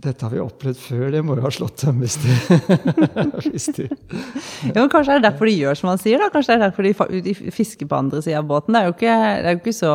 dette 0.00 0.24
har 0.24 0.32
vi 0.32 0.40
opplevd 0.40 0.78
før, 0.80 1.04
det 1.12 1.20
må 1.26 1.34
jo 1.36 1.42
ha 1.44 1.50
slått 1.52 1.82
dem 1.84 1.98
hvis 2.00 2.14
de, 2.22 2.36
hvis 3.50 3.66
de 3.76 3.86
Ja, 3.90 4.78
men 4.78 4.88
Kanskje 4.92 5.14
er 5.16 5.20
det 5.20 5.26
derfor 5.26 5.48
de 5.50 5.54
gjør 5.58 5.76
som 5.78 5.90
han 5.92 6.00
sier? 6.00 6.20
da? 6.22 6.30
Kanskje 6.32 6.54
er 6.54 6.60
det 6.62 6.68
derfor 6.70 6.86
de, 6.88 7.20
de 7.26 7.34
fisker 7.52 7.88
på 7.90 7.98
andre 7.98 8.22
sida 8.24 8.40
av 8.40 8.48
båten? 8.48 8.76
Det 8.76 8.80
er, 8.80 8.94
ikke, 8.94 9.18
det 9.44 9.50
er 9.50 9.56
jo 9.56 9.60
ikke 9.60 9.76
så, 9.76 9.92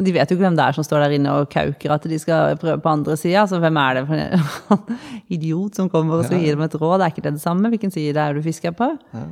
De 0.00 0.14
vet 0.16 0.32
jo 0.32 0.38
ikke 0.38 0.46
hvem 0.46 0.58
det 0.58 0.66
er 0.66 0.78
som 0.78 0.86
står 0.86 1.04
der 1.04 1.16
inne 1.18 1.36
og 1.42 1.50
kauker 1.52 1.94
at 1.98 2.08
de 2.08 2.18
skal 2.22 2.56
prøve 2.62 2.80
på 2.82 2.92
andre 2.92 3.16
sida. 3.20 3.44
Altså, 3.44 3.60
hvem 3.62 3.80
er 3.84 4.00
det 4.00 4.04
for 4.08 4.24
en 4.24 4.98
idiot 5.36 5.78
som 5.78 5.92
kommer 5.92 6.20
og 6.22 6.28
skal 6.30 6.40
gi 6.42 6.50
dem 6.54 6.64
et 6.64 6.76
råd? 6.80 6.98
Det 7.02 7.06
Er 7.08 7.14
ikke 7.16 7.26
det 7.28 7.34
det 7.36 7.44
samme? 7.44 7.72
Hvilken 7.72 7.92
side 7.94 8.16
er 8.24 8.36
du 8.36 8.42
fisker 8.44 8.72
på? 8.76 8.88
Eh, 9.12 9.30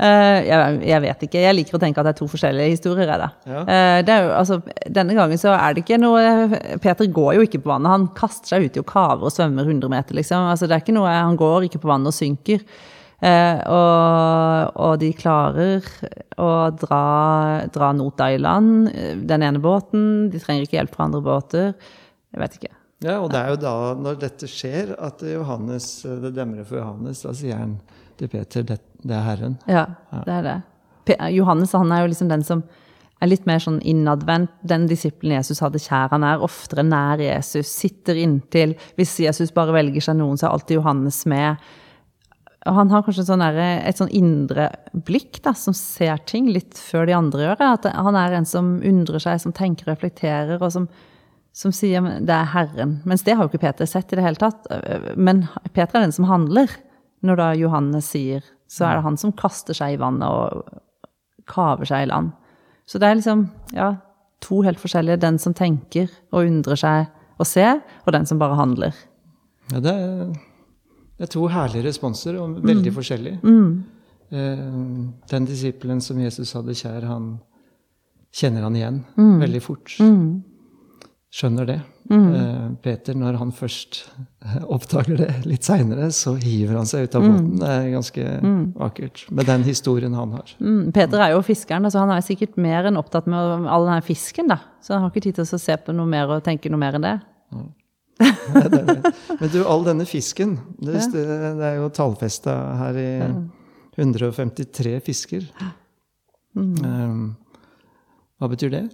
jeg, 0.00 0.78
jeg 0.88 1.02
vet 1.04 1.20
ikke. 1.26 1.42
Jeg 1.44 1.54
liker 1.54 1.76
å 1.76 1.80
tenke 1.82 2.00
at 2.00 2.08
det 2.08 2.14
er 2.14 2.18
to 2.22 2.28
forskjellige 2.30 2.72
historier. 2.72 3.06
jeg, 3.06 3.18
Da. 3.20 3.28
Ja. 3.46 3.60
Eh, 3.60 3.98
det 4.02 4.14
er 4.14 4.24
jo, 4.24 4.32
altså, 4.38 4.60
denne 4.88 5.14
gangen 5.14 5.38
så 5.38 5.52
er 5.54 5.74
det 5.74 5.84
ikke 5.84 6.00
noe 6.00 6.78
Peter 6.82 7.06
går 7.06 7.34
jo 7.36 7.44
ikke 7.46 7.60
på 7.62 7.70
vannet. 7.74 7.92
Han 7.92 8.08
kaster 8.16 8.54
seg 8.54 8.66
uti 8.66 8.80
og 8.82 8.88
kaver 8.88 9.28
og 9.28 9.34
svømmer 9.34 9.68
100 9.68 9.92
meter. 9.92 10.14
liksom. 10.18 10.48
Altså, 10.50 10.66
det 10.66 10.76
er 10.78 10.82
ikke 10.84 10.96
noe, 10.96 11.06
Han 11.12 11.36
går 11.36 11.68
ikke 11.68 11.82
på 11.84 11.92
vannet 11.92 12.10
og 12.10 12.16
synker. 12.16 12.64
Eh, 13.22 13.58
og, 13.70 14.72
og 14.82 14.94
de 14.98 15.12
klarer 15.14 15.84
å 16.42 16.50
dra, 16.74 17.02
dra 17.70 17.92
nota 17.94 18.32
i 18.34 18.38
land, 18.42 18.88
eh, 18.90 19.14
den 19.14 19.44
ene 19.46 19.62
båten. 19.62 20.30
De 20.32 20.40
trenger 20.42 20.66
ikke 20.66 20.80
hjelp 20.80 20.96
fra 20.96 21.06
andre 21.06 21.22
båter. 21.22 21.74
Jeg 22.32 22.42
vet 22.42 22.56
ikke. 22.58 22.72
Ja, 23.02 23.20
og 23.20 23.30
det 23.30 23.38
er 23.38 23.52
jo 23.54 23.60
da, 23.62 23.74
når 23.98 24.18
dette 24.22 24.48
skjer, 24.50 24.94
at 24.98 25.22
Johannes, 25.26 25.86
det 26.02 26.32
demrer 26.34 26.66
for 26.66 26.78
Johannes. 26.78 27.22
Da 27.22 27.34
sier 27.34 27.58
han 27.58 27.76
til 28.18 28.30
Peter 28.30 28.66
det, 28.66 28.78
det 29.02 29.16
er 29.18 29.26
Herren. 29.26 29.58
Ja, 29.66 29.86
det 30.26 30.38
er 30.38 30.46
det. 30.46 30.60
Johannes 31.34 31.74
han 31.74 31.90
er 31.92 32.04
jo 32.04 32.12
liksom 32.12 32.30
den 32.30 32.44
som 32.46 32.62
er 33.22 33.30
litt 33.30 33.46
mer 33.46 33.62
sånn 33.62 33.80
innadvendt. 33.86 34.52
Den 34.66 34.88
disippelen 34.90 35.36
Jesus 35.38 35.62
hadde 35.62 35.80
kjær. 35.82 36.10
Han 36.14 36.26
er 36.26 36.42
oftere 36.42 36.84
nær 36.86 37.22
Jesus, 37.22 37.70
sitter 37.70 38.18
inntil. 38.18 38.74
Hvis 38.98 39.14
Jesus 39.22 39.54
bare 39.54 39.74
velger 39.74 40.02
seg 40.02 40.18
noen, 40.18 40.38
så 40.38 40.48
er 40.48 40.56
alltid 40.56 40.80
Johannes 40.80 41.20
med. 41.30 41.62
Og 42.66 42.76
han 42.78 42.90
har 42.92 43.02
kanskje 43.02 43.24
sånn 43.26 43.42
der, 43.42 43.58
et 43.82 43.98
sånn 43.98 44.10
indre 44.14 44.68
blikk 45.06 45.40
da, 45.42 45.54
som 45.58 45.74
ser 45.74 46.20
ting 46.30 46.50
litt 46.54 46.78
før 46.78 47.08
de 47.10 47.16
andre 47.18 47.46
gjør 47.46 47.58
det. 47.58 47.70
At 47.78 47.88
han 48.06 48.18
er 48.18 48.36
en 48.38 48.46
som 48.46 48.76
undrer 48.86 49.22
seg, 49.22 49.40
som 49.42 49.54
tenker 49.54 49.88
og 49.88 49.96
reflekterer, 49.96 50.58
og 50.62 50.70
som, 50.74 50.86
som 51.54 51.74
sier 51.74 52.02
"Men 52.02 52.26
det 52.26 52.36
er 52.36 52.52
Herren. 52.54 53.00
Mens 53.06 53.26
det 53.26 53.34
har 53.34 53.46
jo 53.46 53.50
ikke 53.50 53.66
Peter 53.66 53.86
sett 53.86 54.14
i 54.14 54.18
det 54.18 54.26
hele 54.26 54.38
tatt. 54.38 54.66
Men 55.16 55.48
Peter 55.72 55.98
er 55.98 56.06
den 56.06 56.14
som 56.14 56.30
handler. 56.30 56.70
Når 57.22 57.38
da 57.38 57.52
Johannes 57.54 58.08
sier, 58.10 58.42
så 58.72 58.86
er 58.88 58.98
det 58.98 59.04
han 59.04 59.18
som 59.20 59.34
kaster 59.36 59.76
seg 59.76 59.96
i 59.96 60.00
vannet 60.00 60.32
og 60.32 61.42
kaver 61.48 61.88
seg 61.88 62.06
i 62.06 62.10
land. 62.10 62.32
Så 62.88 63.00
det 63.00 63.08
er 63.08 63.18
liksom 63.18 63.44
ja, 63.76 63.90
to 64.42 64.62
helt 64.66 64.80
forskjellige. 64.80 65.20
Den 65.22 65.38
som 65.42 65.54
tenker 65.56 66.08
og 66.32 66.46
undrer 66.46 66.78
seg 66.80 67.10
og 67.40 67.48
ser, 67.48 67.82
og 68.06 68.14
den 68.16 68.28
som 68.28 68.40
bare 68.40 68.56
handler. 68.58 68.96
Ja, 69.72 69.80
det, 69.82 69.92
er, 69.92 70.32
det 71.18 71.26
er 71.26 71.32
to 71.32 71.46
herlige 71.52 71.86
responser, 71.88 72.38
og 72.40 72.60
veldig 72.64 72.92
forskjellige. 72.94 73.40
Mm. 73.42 73.84
den 75.30 75.44
disippelen 75.44 76.00
som 76.00 76.20
Jesus 76.20 76.54
hadde 76.56 76.76
kjær, 76.76 77.04
han 77.04 77.34
kjenner 78.32 78.64
han 78.64 78.76
igjen 78.78 79.02
veldig 79.42 79.62
fort. 79.64 79.92
Skjønner 81.32 81.68
det. 81.68 81.80
Eh, 82.12 82.68
Peter, 82.84 83.16
når 83.16 83.38
han 83.40 83.52
først 83.56 84.02
oppdager 84.74 85.16
det 85.20 85.30
litt 85.48 85.66
seinere, 85.66 86.10
så 86.12 86.34
hiver 86.40 86.76
han 86.80 86.88
seg 86.88 87.06
ut 87.06 87.18
av 87.18 87.24
båten. 87.24 87.52
Det 87.60 87.70
er 87.72 87.90
ganske 87.94 88.24
vakkert. 88.78 89.24
Med 89.30 89.48
den 89.48 89.66
historien 89.66 90.16
han 90.18 90.34
har. 90.36 90.54
Mm, 90.60 90.92
Peter 90.92 91.22
er 91.24 91.34
jo 91.36 91.44
fiskeren, 91.46 91.88
så 91.90 92.02
han 92.02 92.12
er 92.14 92.24
sikkert 92.26 92.58
mer 92.60 92.90
enn 92.90 93.00
opptatt 93.00 93.30
med 93.30 93.68
all 93.70 93.88
den 93.88 94.04
fisken. 94.06 94.50
da. 94.52 94.60
Så 94.82 94.96
han 94.96 95.06
har 95.06 95.14
ikke 95.14 95.28
tid 95.28 95.38
til 95.38 95.46
å 95.46 95.62
se 95.62 95.78
på 95.78 95.94
noe 95.96 96.10
mer 96.10 96.32
og 96.32 96.44
tenke 96.44 96.72
noe 96.72 96.82
mer 96.82 96.98
enn 96.98 97.06
det. 97.06 97.16
Nei, 98.22 98.66
det 98.70 98.82
det. 98.86 99.12
Men 99.40 99.50
du, 99.52 99.62
all 99.66 99.82
denne 99.84 100.04
fisken 100.06 100.54
Det, 100.78 101.00
det 101.12 101.66
er 101.66 101.78
jo 101.80 101.88
tallfesta 101.92 102.54
her 102.78 102.98
i 103.00 103.10
153 103.96 104.98
fisker. 105.04 105.48
Mm. 106.56 106.76
Um, 106.84 107.24
hva 108.40 108.48
betyr 108.52 108.72
det? 108.72 108.84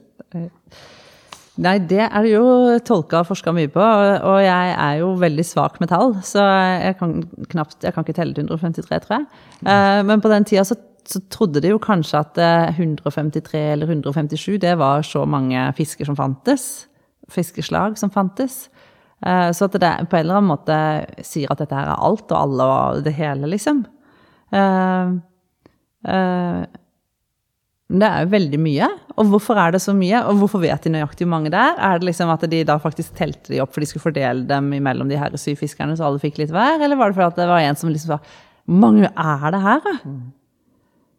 Nei, 1.59 1.79
det 1.91 2.05
er 2.07 2.23
det 2.23 2.31
jo 2.37 2.43
tolka 2.87 3.25
og 3.25 3.27
forska 3.33 3.51
mye 3.57 3.71
på, 3.75 3.83
og 3.83 4.37
jeg 4.45 4.75
er 4.79 5.01
jo 5.01 5.09
veldig 5.19 5.43
svak 5.47 5.81
med 5.83 5.91
tall, 5.91 6.13
så 6.23 6.45
jeg 6.85 6.95
kan 7.01 7.17
knapt 7.51 7.83
Jeg 7.83 7.95
kan 7.97 8.05
ikke 8.07 8.15
telle 8.15 8.35
til 8.37 8.47
153, 8.47 9.01
tror 9.03 9.17
jeg. 9.17 9.27
Eh, 9.67 10.03
Men 10.07 10.21
på 10.23 10.31
den 10.31 10.45
tida 10.47 10.63
så, 10.65 10.77
så 11.05 11.21
trodde 11.35 11.61
de 11.65 11.73
jo 11.73 11.79
kanskje 11.83 12.21
at 12.21 12.39
eh, 12.39 12.79
153 12.79 13.65
eller 13.73 13.91
157, 13.91 14.59
det 14.63 14.77
var 14.79 15.03
så 15.03 15.25
mange 15.27 15.73
fisker 15.75 16.07
som 16.07 16.17
fantes. 16.17 16.87
Fiskeslag 17.29 17.99
som 17.99 18.11
fantes. 18.11 18.69
Eh, 19.27 19.51
Så 19.51 19.65
at 19.67 19.73
det 19.83 20.09
på 20.09 20.17
en 20.17 20.21
eller 20.29 20.39
annen 20.39 20.53
måte 20.55 20.79
sier 21.27 21.51
at 21.51 21.59
dette 21.59 21.75
her 21.75 21.91
er 21.91 21.99
alt 22.07 22.31
og 22.31 22.39
alle 22.39 22.63
og 22.63 23.03
det 23.05 23.15
hele, 23.19 23.51
liksom. 23.51 23.83
Eh, 24.55 25.11
eh, 26.07 26.63
men 27.89 28.03
det 28.03 28.09
er 28.09 28.25
jo 28.25 28.33
veldig 28.35 28.59
mye. 28.61 28.87
Og 29.17 29.31
hvorfor 29.33 29.59
er 29.59 29.73
det 29.73 29.81
så 29.81 29.95
mye? 29.97 30.19
Og 30.29 30.43
hvorfor 30.43 30.61
vet 30.61 30.85
de 30.85 30.93
nøyaktig 30.93 31.25
hvor 31.25 31.33
mange 31.33 31.53
det 31.55 31.61
er? 31.61 31.79
Er 31.89 32.01
det 32.01 32.11
liksom 32.11 32.29
at 32.35 32.45
de 32.53 32.61
da 32.69 32.77
faktisk 32.83 33.15
telte 33.17 33.55
de 33.55 33.63
opp 33.65 33.73
for 33.73 33.81
de 33.81 33.89
skulle 33.89 34.05
fordele 34.05 34.45
dem 34.49 34.69
mellom 34.85 35.09
de 35.09 35.17
her 35.17 35.33
syv 35.41 35.57
fiskerne, 35.63 35.97
så 35.97 36.05
alle 36.05 36.21
fikk 36.21 36.37
litt 36.43 36.53
hver? 36.53 36.83
Eller 36.85 37.01
var 37.01 37.09
det 37.09 37.17
fordi 37.17 37.41
det 37.41 37.49
var 37.49 37.65
en 37.65 37.79
som 37.81 37.89
liksom 37.89 38.13
sa 38.13 38.21
Hvor 38.69 38.83
mange 38.85 39.09
er 39.09 39.47
det 39.55 39.63
her, 39.65 39.81
da? 39.87 39.95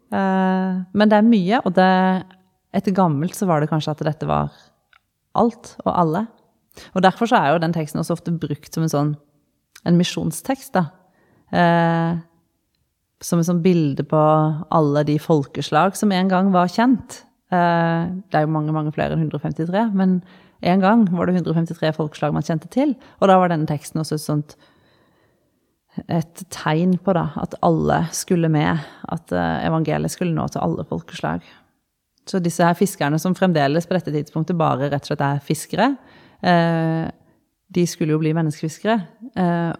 Eh, 0.10 0.77
men 0.93 1.10
det 1.10 1.17
er 1.17 1.25
mye, 1.25 1.62
og 1.65 1.73
det, 1.77 1.89
etter 2.77 2.93
gammelt 2.97 3.38
så 3.38 3.49
var 3.49 3.62
det 3.62 3.71
kanskje 3.73 3.95
at 3.95 4.05
dette 4.05 4.29
var 4.29 4.53
alt 5.38 5.73
og 5.88 5.91
alle. 5.93 6.27
Og 6.93 7.01
derfor 7.01 7.29
så 7.29 7.41
er 7.41 7.55
jo 7.55 7.63
den 7.65 7.73
teksten 7.73 8.01
også 8.01 8.19
ofte 8.19 8.34
brukt 8.34 8.73
som 8.73 8.86
en 8.86 8.93
sånn 8.93 9.12
en 9.88 9.97
misjonstekst, 9.97 10.75
da. 10.75 10.89
Eh, 11.49 12.17
som 13.21 13.39
et 13.39 13.47
sånt 13.47 13.63
bilde 13.63 14.05
på 14.08 14.19
alle 14.71 15.03
de 15.08 15.17
folkeslag 15.19 15.97
som 15.99 16.12
en 16.15 16.29
gang 16.32 16.51
var 16.55 16.71
kjent. 16.71 17.23
Eh, 17.51 18.08
Det 18.29 18.38
er 18.38 18.45
jo 18.45 18.53
mange 18.53 18.71
mange 18.71 18.93
flere 18.95 19.13
enn 19.13 19.27
153, 19.27 19.91
men 19.93 20.21
en 20.62 20.79
gang 20.79 21.05
var 21.12 21.25
det 21.25 21.36
153 21.36 21.93
folkeslag 21.95 22.34
man 22.34 22.43
kjente 22.43 22.69
til. 22.69 22.95
Og 23.19 23.27
da 23.27 23.38
var 23.39 23.49
denne 23.49 23.67
teksten 23.67 23.99
også 24.01 24.15
et 24.15 24.27
sånt 24.27 24.55
et 26.08 26.43
tegn 26.53 26.97
på 27.03 27.12
da, 27.13 27.32
at 27.36 27.55
alle 27.65 28.05
skulle 28.12 28.47
med. 28.47 28.79
At 29.10 29.32
eh, 29.32 29.65
evangeliet 29.67 30.12
skulle 30.12 30.36
nå 30.36 30.47
til 30.47 30.62
alle 30.62 30.86
folkeslag. 30.88 31.43
Så 32.29 32.39
disse 32.39 32.63
her 32.63 32.77
fiskerne 32.77 33.19
som 33.19 33.36
fremdeles 33.36 33.88
på 33.89 33.97
dette 33.97 34.13
tidspunktet 34.13 34.58
bare 34.58 34.91
rett 34.91 35.01
og 35.01 35.10
slett 35.10 35.25
er 35.25 35.41
fiskere, 35.43 35.97
eh, 36.45 37.10
de 37.69 37.86
skulle 37.86 38.13
jo 38.13 38.19
bli 38.21 38.32
menneskefiskere. 38.34 39.01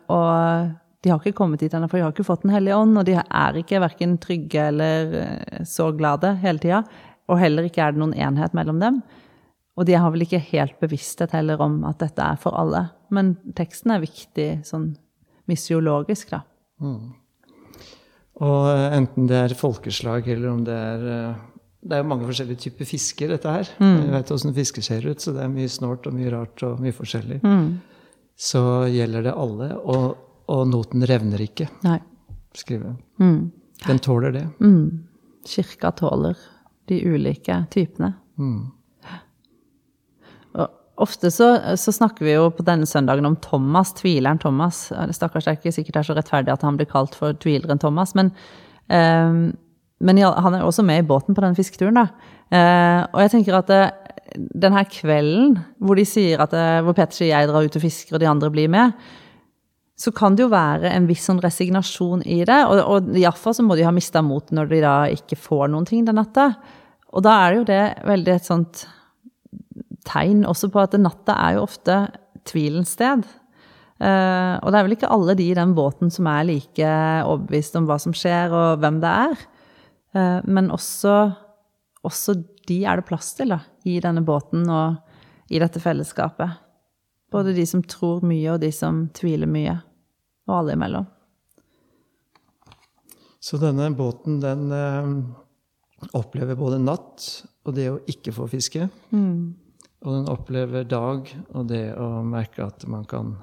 Og 0.10 0.72
de 1.04 1.12
har 1.14 1.22
ikke 1.22 1.38
kommet 1.38 1.62
dit 1.64 1.74
ennå, 1.74 1.88
for 1.88 2.00
de 2.00 2.04
har 2.04 2.12
ikke 2.12 2.28
fått 2.28 2.44
Den 2.44 2.52
hellige 2.52 2.76
ånd. 2.76 2.98
Og 3.00 3.08
de 3.08 3.16
er 3.16 3.62
ikke 3.62 3.80
verken 3.84 4.18
trygge 4.22 4.66
eller 4.74 5.16
eh, 5.22 5.64
så 5.68 5.92
glade 5.96 6.34
hele 6.44 6.60
tida. 6.60 6.84
Og 7.30 7.40
heller 7.40 7.68
ikke 7.68 7.86
er 7.86 7.96
det 7.96 8.02
noen 8.02 8.16
enhet 8.18 8.56
mellom 8.58 8.82
dem. 8.82 9.02
Og 9.80 9.88
de 9.88 9.96
har 9.96 10.12
vel 10.12 10.26
ikke 10.26 10.42
helt 10.50 10.76
bevissthet 10.82 11.32
heller 11.38 11.62
om 11.64 11.80
at 11.88 12.02
dette 12.04 12.26
er 12.26 12.40
for 12.42 12.58
alle. 12.60 12.90
Men 13.16 13.38
teksten 13.56 13.96
er 13.96 14.04
viktig 14.04 14.50
sånn 14.68 14.92
misiologisk, 15.48 16.36
da. 16.36 16.44
Og 18.44 18.68
eh, 18.74 18.88
enten 19.00 19.30
det 19.30 19.40
er 19.46 19.60
folkeslag, 19.60 20.28
eller 20.28 20.52
om 20.52 20.66
det 20.68 20.76
er 20.76 21.12
eh, 21.16 21.46
Det 21.80 21.96
er 21.96 22.02
jo 22.04 22.10
mange 22.12 22.28
forskjellige 22.28 22.60
typer 22.60 22.88
fisker, 22.90 23.30
dette 23.32 23.52
her. 23.56 23.70
Vi 24.04 24.12
vet 24.12 24.32
åssen 24.36 24.52
fisker 24.52 24.84
ser 24.84 25.06
ut, 25.08 25.22
så 25.24 25.32
det 25.32 25.46
er 25.46 25.54
mye 25.54 25.72
snålt 25.72 26.10
og 26.12 26.18
mye 26.18 26.34
rart 26.34 26.64
og 26.68 26.82
mye 26.84 26.92
forskjellig. 26.92 27.40
Så 28.36 28.64
gjelder 28.92 29.24
det 29.30 29.32
alle, 29.32 29.70
og, 29.80 30.18
og 30.50 30.66
noten 30.72 31.06
revner 31.08 31.42
ikke, 31.46 31.70
Nei. 31.86 32.00
skriver 32.58 32.92
hun. 32.92 33.00
Mm. 33.22 33.52
Den 33.86 34.02
tåler 34.04 34.34
det. 34.36 34.48
Mm. 34.60 35.06
Kirka 35.48 35.94
tåler 35.96 36.38
de 36.90 37.00
ulike 37.06 37.62
typene. 37.72 38.14
Mm. 38.40 38.68
Ofte 41.00 41.32
så, 41.32 41.54
så 41.80 41.94
snakker 41.96 42.26
vi 42.28 42.34
jo 42.34 42.50
på 42.52 42.64
denne 42.68 42.88
søndagen 42.90 43.28
om 43.30 43.38
Thomas, 43.40 43.94
tvileren 43.96 44.40
Thomas. 44.42 44.90
Stakkars, 45.16 45.46
det 45.46 45.54
er 45.54 45.60
ikke 45.62 45.72
sikkert 45.72 45.96
det 45.96 46.02
er 46.02 46.10
så 46.10 46.16
rettferdig 46.18 46.52
at 46.52 46.66
han 46.68 46.80
blir 46.80 46.90
kalt 46.92 47.16
for 47.16 47.38
tvileren 47.40 47.80
Thomas, 47.80 48.12
men, 48.20 48.34
eh, 48.92 49.38
men 50.10 50.20
han 50.20 50.58
er 50.58 50.66
også 50.68 50.84
med 50.84 51.06
i 51.06 51.08
båten 51.08 51.38
på 51.38 51.46
denne 51.46 51.56
fisketuren, 51.56 52.02
da. 52.02 52.36
Eh, 52.52 53.00
og 53.14 53.24
jeg 53.24 53.32
tenker 53.32 53.62
at 53.62 53.72
det, 53.72 53.82
den 54.60 54.76
her 54.76 54.90
kvelden 54.92 55.56
hvor 55.80 55.96
de 55.96 56.06
sier 56.08 56.44
at 56.44 56.52
det, 56.52 56.68
hvor 56.84 56.98
Peter 56.98 57.16
sier 57.16 57.32
jeg 57.32 57.48
drar 57.48 57.64
ut 57.64 57.80
og 57.80 57.86
fisker, 57.86 58.18
og 58.18 58.24
de 58.24 58.32
andre 58.34 58.52
blir 58.52 58.68
med, 58.72 58.92
så 60.00 60.14
kan 60.16 60.36
det 60.36 60.46
jo 60.46 60.52
være 60.54 60.94
en 60.94 61.10
viss 61.10 61.26
sånn 61.28 61.42
resignasjon 61.44 62.22
i 62.24 62.40
det. 62.48 62.60
Og, 62.72 62.80
og 62.80 63.18
iallfall 63.20 63.58
så 63.58 63.66
må 63.68 63.76
de 63.76 63.84
ha 63.84 63.92
mista 63.92 64.22
motet 64.24 64.54
når 64.56 64.70
de 64.72 64.80
da 64.86 64.94
ikke 65.12 65.36
får 65.40 65.68
noen 65.74 65.88
ting 65.90 66.06
den 66.08 66.16
natta. 66.16 66.54
Og 67.12 67.26
da 67.26 67.34
er 67.44 67.52
det 67.52 67.60
jo 67.60 67.66
det 67.68 67.84
veldig 68.08 68.34
et 68.36 68.48
sånt 68.48 68.86
tegn 70.08 70.46
også 70.48 70.70
på 70.72 70.82
at 70.82 70.96
natta 71.02 71.36
er 71.44 71.58
jo 71.58 71.66
ofte 71.66 71.98
tvilens 72.48 72.94
sted. 72.96 73.26
Uh, 74.00 74.56
og 74.64 74.72
det 74.72 74.80
er 74.80 74.86
vel 74.88 74.96
ikke 74.96 75.12
alle 75.12 75.36
de 75.36 75.50
i 75.52 75.58
den 75.58 75.74
båten 75.76 76.12
som 76.14 76.30
er 76.32 76.48
like 76.48 76.92
overbevist 77.28 77.76
om 77.76 77.90
hva 77.90 77.98
som 78.00 78.16
skjer, 78.16 78.56
og 78.56 78.80
hvem 78.80 79.02
det 79.04 79.12
er. 79.26 79.44
Uh, 80.16 80.40
men 80.48 80.72
også, 80.72 81.18
også 82.08 82.38
de 82.70 82.80
er 82.88 83.02
det 83.02 83.10
plass 83.10 83.34
til 83.36 83.52
da, 83.52 83.60
i 83.84 84.00
denne 84.00 84.24
båten 84.24 84.64
og 84.72 85.52
i 85.52 85.60
dette 85.60 85.84
fellesskapet. 85.84 86.56
Både 87.30 87.52
de 87.58 87.68
som 87.68 87.84
tror 87.84 88.24
mye, 88.26 88.56
og 88.56 88.64
de 88.64 88.72
som 88.74 89.10
tviler 89.18 89.50
mye. 89.50 89.76
Og 90.50 90.56
alle 90.58 90.74
imellom. 90.76 91.06
Så 93.40 93.60
denne 93.62 93.88
båten, 93.96 94.40
den 94.44 94.72
eh, 94.76 96.10
opplever 96.18 96.58
både 96.60 96.80
natt 96.82 97.28
og 97.68 97.76
det 97.78 97.88
å 97.92 98.00
ikke 98.10 98.34
få 98.36 98.48
fiske. 98.52 98.90
Og 100.00 100.10
den 100.16 100.28
opplever 100.32 100.84
dag 100.88 101.28
og 101.54 101.68
det 101.70 101.86
å 102.00 102.22
merke 102.26 102.66
at 102.66 102.84
man 102.90 103.06
kan 103.08 103.36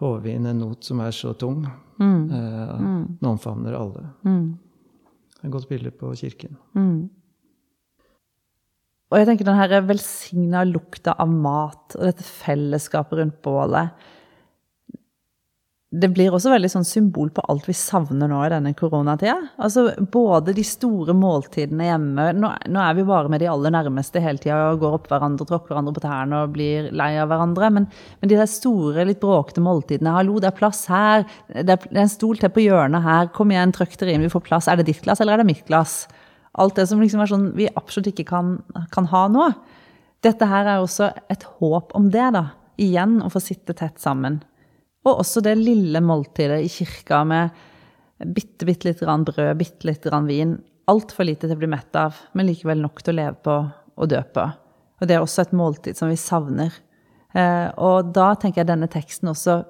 håve 0.00 0.32
inn 0.34 0.48
en 0.50 0.60
not 0.60 0.84
som 0.84 1.00
er 1.04 1.14
så 1.16 1.32
tung. 1.38 1.64
Eh, 2.00 2.72
Den 3.16 3.28
omfavner 3.30 3.76
alle. 3.78 4.08
Er 4.26 5.46
et 5.46 5.52
godt 5.54 5.68
bilde 5.70 5.92
på 5.94 6.10
kirken. 6.18 6.56
Og 9.06 9.20
jeg 9.20 9.28
tenker 9.28 9.46
den 9.46 9.86
velsigna 9.86 10.64
lukta 10.66 11.14
av 11.22 11.30
mat 11.30 11.94
og 11.96 12.08
dette 12.08 12.24
fellesskapet 12.26 13.20
rundt 13.20 13.40
bålet 13.44 13.94
Det 15.96 16.08
blir 16.12 16.34
også 16.34 16.50
veldig 16.52 16.68
sånn 16.68 16.84
symbol 16.84 17.30
på 17.32 17.44
alt 17.48 17.64
vi 17.68 17.74
savner 17.76 18.28
nå 18.28 18.40
i 18.44 18.50
denne 18.52 18.72
koronatida. 18.76 19.36
Altså 19.62 19.86
både 20.12 20.52
de 20.56 20.64
store 20.66 21.14
måltidene 21.16 21.86
hjemme 21.86 22.26
Nå, 22.36 22.50
nå 22.68 22.82
er 22.82 22.96
vi 22.98 23.04
bare 23.06 23.30
med 23.32 23.40
de 23.40 23.48
aller 23.48 23.72
nærmeste 23.72 24.20
hele 24.20 24.42
tida 24.42 24.58
og 24.72 24.82
går 24.82 24.96
opp 24.98 25.06
hverandre, 25.08 25.46
tråkker 25.48 25.72
hverandre 25.72 25.94
på 25.96 26.02
tærne 26.04 26.42
og 26.42 26.52
blir 26.56 26.90
lei 26.96 27.12
av 27.22 27.30
hverandre. 27.30 27.70
Men, 27.78 27.86
men 28.20 28.32
de 28.32 28.36
der 28.36 28.50
store, 28.50 29.06
litt 29.08 29.22
bråkete 29.22 29.64
måltidene 29.64 30.12
'Hallo, 30.16 30.36
det 30.42 30.50
er 30.50 30.58
plass 30.58 30.84
her. 30.92 31.24
Det 31.48 31.64
er, 31.64 31.88
det 31.88 31.96
er 31.96 32.04
en 32.04 32.12
stol 32.12 32.42
til 32.42 32.52
på 32.52 32.66
hjørnet 32.66 33.06
her. 33.06 33.30
Kom 33.36 33.54
igjen, 33.54 33.72
trøkk 33.72 33.96
dere 34.02 34.16
inn, 34.16 34.26
vi 34.26 34.32
får 34.32 34.44
plass. 34.50 34.68
Er 34.68 34.82
det 34.82 34.88
ditt 34.90 35.00
glass, 35.06 35.22
eller 35.24 35.38
er 35.38 35.44
det 35.44 35.52
mitt 35.54 35.64
glass?' 35.70 36.04
Alt 36.56 36.78
det 36.78 36.86
som 36.88 37.00
liksom 37.00 37.20
er 37.20 37.28
sånn 37.28 37.50
vi 37.56 37.68
absolutt 37.76 38.14
ikke 38.14 38.30
kan, 38.30 38.54
kan 38.92 39.08
ha 39.12 39.26
nå. 39.28 39.50
Dette 40.24 40.48
her 40.48 40.64
er 40.64 40.80
også 40.80 41.10
et 41.32 41.44
håp 41.58 41.92
om 41.96 42.08
det, 42.10 42.30
da. 42.32 42.46
Igjen 42.80 43.18
å 43.24 43.28
få 43.32 43.40
sitte 43.44 43.76
tett 43.76 44.00
sammen. 44.00 44.40
Og 45.06 45.22
også 45.22 45.42
det 45.44 45.54
lille 45.60 46.02
måltidet 46.02 46.60
i 46.64 46.70
kirka 46.72 47.22
med 47.28 47.54
bitte, 48.34 48.66
bitte 48.66 48.88
lite 48.88 49.06
grann 49.06 49.26
brød, 49.26 49.52
bitte 49.60 49.86
lite 49.88 50.10
grann 50.10 50.26
vin. 50.28 50.56
Altfor 50.90 51.26
lite 51.26 51.46
til 51.46 51.56
å 51.56 51.60
bli 51.60 51.70
mett 51.70 51.98
av, 51.98 52.16
men 52.34 52.48
likevel 52.48 52.82
nok 52.82 53.02
til 53.02 53.14
å 53.14 53.20
leve 53.20 53.38
på 53.46 53.56
og 53.96 54.10
dø 54.10 54.20
på. 54.34 54.44
Og 55.00 55.08
det 55.08 55.16
er 55.16 55.22
også 55.22 55.44
et 55.44 55.56
måltid 55.56 55.98
som 55.98 56.10
vi 56.10 56.18
savner. 56.20 56.74
Eh, 57.36 57.68
og 57.82 58.12
da 58.16 58.32
tenker 58.38 58.62
jeg 58.62 58.70
denne 58.70 58.88
teksten 58.90 59.30
også 59.32 59.60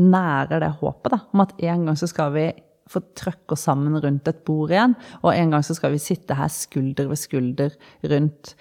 nærer 0.00 0.62
det 0.62 0.72
håpet, 0.80 1.12
da, 1.12 1.20
om 1.34 1.42
at 1.44 1.52
en 1.62 1.88
gang 1.88 1.98
så 1.98 2.08
skal 2.10 2.32
vi 2.34 2.48
få 2.90 3.00
trøkke 3.16 3.56
oss 3.56 3.64
sammen 3.68 3.96
rundt 4.00 4.28
et 4.28 4.42
bord 4.46 4.72
igjen, 4.72 4.96
og 5.22 5.30
en 5.32 5.54
gang 5.54 5.64
så 5.64 5.76
skal 5.76 5.94
vi 5.94 6.02
sitte 6.02 6.36
her 6.36 6.50
skulder 6.52 7.08
ved 7.08 7.20
skulder 7.20 7.76
rundt 8.12 8.54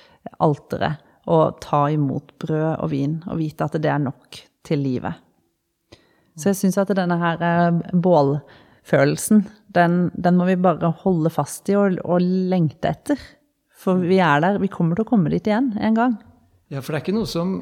alteret 0.44 1.02
og 1.32 1.60
ta 1.64 1.86
imot 1.92 2.34
brød 2.40 2.70
og 2.76 2.90
vin 2.92 3.18
og 3.32 3.40
vite 3.40 3.68
at 3.68 3.78
det 3.82 3.92
er 3.92 4.02
nok 4.04 4.40
til 4.68 4.84
livet. 4.84 5.20
Så 6.40 6.52
jeg 6.52 6.60
syns 6.60 6.80
at 6.82 6.94
denne 6.98 7.18
her 7.22 7.44
eh, 7.46 7.82
bålfølelsen, 7.94 9.44
den, 9.74 10.00
den 10.14 10.38
må 10.38 10.48
vi 10.50 10.58
bare 10.62 10.94
holde 11.04 11.32
fast 11.34 11.70
i 11.70 11.78
og, 11.78 12.00
og 12.06 12.24
lengte 12.24 12.92
etter. 12.92 13.22
For 13.84 14.00
vi 14.02 14.20
er 14.24 14.42
der, 14.44 14.62
vi 14.62 14.72
kommer 14.72 14.98
til 14.98 15.06
å 15.06 15.12
komme 15.12 15.32
dit 15.34 15.48
igjen 15.50 15.74
en 15.82 15.98
gang. 15.98 16.18
Ja, 16.72 16.82
for 16.82 16.94
det 16.94 17.00
er 17.02 17.06
ikke 17.06 17.18
noe 17.18 17.30
som 17.30 17.58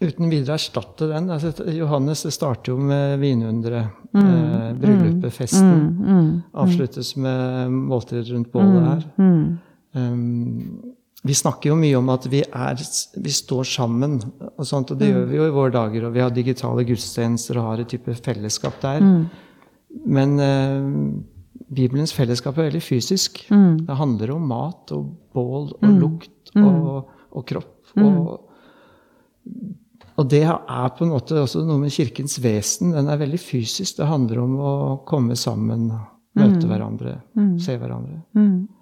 uten 0.00 0.30
videre 0.30 0.56
erstatter 0.58 1.12
den. 1.12 1.30
Altså, 1.32 1.52
Johannes 1.72 2.24
det 2.26 2.32
starter 2.36 2.74
jo 2.74 2.80
med 2.80 3.16
vinunderet. 3.22 4.02
Eh, 4.16 4.68
bryllupet, 4.80 5.32
festen. 5.34 6.42
Avsluttes 6.56 7.14
med 7.20 7.72
måltider 7.72 8.32
rundt 8.34 8.52
bålet 8.52 8.88
her. 8.90 9.06
Um, 9.96 10.95
vi 11.26 11.34
snakker 11.34 11.72
jo 11.72 11.76
mye 11.78 11.96
om 11.98 12.10
at 12.12 12.26
vi, 12.30 12.42
er, 12.44 12.80
vi 13.22 13.32
står 13.34 13.66
sammen, 13.68 14.18
og 14.56 14.66
sånt, 14.66 14.92
og 14.92 15.00
det 15.00 15.10
gjør 15.10 15.24
vi 15.30 15.38
jo 15.40 15.46
i 15.48 15.54
våre 15.54 15.74
dager. 15.74 16.06
Og 16.08 16.14
vi 16.14 16.22
har 16.22 16.34
digitale 16.34 16.84
gudstjenester 16.86 17.58
og 17.60 17.70
har 17.70 17.82
et 17.82 17.90
type 17.90 18.14
fellesskap 18.24 18.78
der. 18.84 19.02
Men 20.06 20.36
eh, 20.42 20.90
Bibelens 21.76 22.14
fellesskap 22.14 22.58
er 22.58 22.68
veldig 22.68 22.82
fysisk. 22.84 23.42
Det 23.86 23.96
handler 23.98 24.34
om 24.36 24.44
mat 24.50 24.92
og 24.94 25.08
bål 25.34 25.72
og 25.74 25.96
lukt 26.02 26.52
og, 26.56 27.08
og 27.32 27.46
kropp. 27.48 27.72
Og, 27.96 28.52
og 30.16 30.28
det 30.30 30.44
er 30.46 30.92
på 30.96 31.04
en 31.06 31.12
måte 31.14 31.40
også 31.42 31.64
noe 31.66 31.80
med 31.82 31.94
kirkens 31.94 32.38
vesen. 32.44 32.94
Den 32.94 33.08
er 33.10 33.18
veldig 33.20 33.40
fysisk. 33.40 33.98
Det 33.98 34.08
handler 34.10 34.44
om 34.44 34.54
å 34.60 34.74
komme 35.08 35.36
sammen, 35.36 35.88
møte 36.36 36.68
hverandre, 36.70 37.18
se 37.62 37.76
hverandre. 37.80 38.20
Eh, 38.36 38.75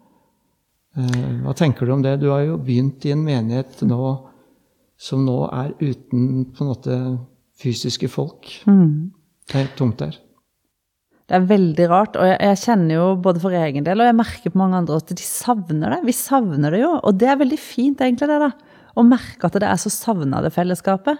Hva 0.95 1.55
tenker 1.59 1.87
du 1.87 1.93
om 1.97 2.03
det? 2.05 2.21
Du 2.23 2.29
har 2.31 2.45
jo 2.47 2.59
begynt 2.63 3.05
i 3.07 3.13
en 3.15 3.25
menighet 3.27 3.81
nå 3.83 4.31
som 5.01 5.25
nå 5.27 5.41
er 5.51 5.73
uten 5.81 6.45
på 6.55 6.63
en 6.63 6.69
måte 6.71 6.99
fysiske 7.61 8.07
folk. 8.09 8.47
Det 9.51 9.59
er 9.61 9.73
tomt 9.77 9.99
der. 9.99 10.15
Det 11.25 11.39
er 11.39 11.47
veldig 11.49 11.87
rart, 11.89 12.17
og 12.21 12.27
jeg, 12.29 12.37
jeg 12.45 12.61
kjenner 12.61 12.95
jo 12.99 13.05
både 13.25 13.41
for 13.41 13.57
egen 13.57 13.85
del, 13.87 14.01
og 14.01 14.07
jeg 14.11 14.17
merker 14.19 14.53
på 14.53 14.61
mange 14.61 14.77
andre 14.77 14.99
at 15.01 15.09
de 15.09 15.25
savner 15.25 15.95
det. 15.97 16.01
Vi 16.05 16.13
savner 16.13 16.71
det 16.77 16.83
jo, 16.83 16.91
og 17.01 17.17
det 17.19 17.31
er 17.33 17.41
veldig 17.41 17.59
fint 17.59 18.03
egentlig 18.05 18.29
det 18.29 18.39
da. 18.43 18.51
Å 18.95 19.03
merke 19.09 19.49
at 19.49 19.57
det 19.59 19.67
er 19.67 19.81
så 19.81 19.91
savna 19.91 20.43
det 20.45 20.53
fellesskapet. 20.55 21.19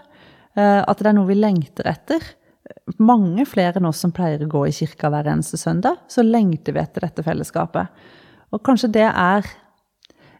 Eh, 0.55 0.81
At 0.87 1.01
det 1.01 1.09
er 1.09 1.17
noe 1.17 1.27
vi 1.27 1.35
lengter 1.35 1.89
etter. 1.89 2.23
Mange 3.01 3.43
flere 3.49 3.81
enn 3.81 3.89
oss 3.89 3.99
som 4.05 4.13
pleier 4.15 4.45
å 4.45 4.49
gå 4.49 4.61
i 4.69 4.73
kirka 4.77 5.09
hver 5.11 5.27
eneste 5.33 5.57
søndag, 5.59 5.97
så 6.07 6.23
lengter 6.23 6.77
vi 6.77 6.79
etter 6.85 7.03
dette 7.03 7.25
fellesskapet. 7.25 8.05
Og 8.53 8.61
kanskje 8.63 8.93
det 8.95 9.09
er 9.09 9.49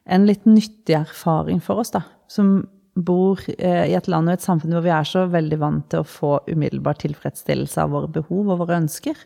en 0.06 0.26
litt 0.28 0.46
nyttig 0.46 0.96
erfaring 0.98 1.62
for 1.64 1.82
oss, 1.82 1.94
da, 1.96 2.04
som 2.32 2.60
bor 2.96 3.42
eh, 3.58 3.86
i 3.90 3.96
et 3.98 4.08
land 4.08 4.30
og 4.30 4.38
et 4.38 4.46
samfunn 4.46 4.76
hvor 4.76 4.86
vi 4.86 4.94
er 4.94 5.08
så 5.08 5.26
veldig 5.28 5.58
vant 5.60 5.88
til 5.92 6.04
å 6.04 6.08
få 6.08 6.38
umiddelbar 6.48 7.00
tilfredsstillelse 7.02 7.82
av 7.84 7.92
våre 7.92 8.12
behov 8.22 8.54
og 8.54 8.62
våre 8.64 8.78
ønsker. 8.80 9.18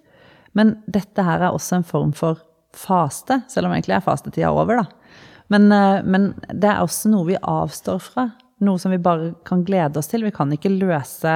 Men 0.58 0.80
dette 0.90 1.26
her 1.26 1.44
er 1.44 1.54
også 1.54 1.78
en 1.78 1.86
form 1.88 2.14
for 2.18 2.42
faste, 2.76 3.42
selv 3.50 3.70
om 3.70 3.76
egentlig 3.76 3.98
er 3.98 4.06
fastetida 4.06 4.50
over, 4.54 4.82
da. 4.82 5.18
Men, 5.54 5.72
eh, 5.74 6.02
men 6.06 6.32
det 6.50 6.70
er 6.72 6.82
også 6.82 7.12
noe 7.14 7.28
vi 7.30 7.38
avstår 7.38 8.00
fra. 8.06 8.30
Noe 8.66 8.82
som 8.82 8.94
vi 8.94 9.02
bare 9.02 9.34
kan 9.48 9.64
glede 9.66 10.02
oss 10.02 10.10
til. 10.12 10.26
Vi 10.26 10.34
kan 10.36 10.52
ikke 10.54 10.72
løse 10.74 11.36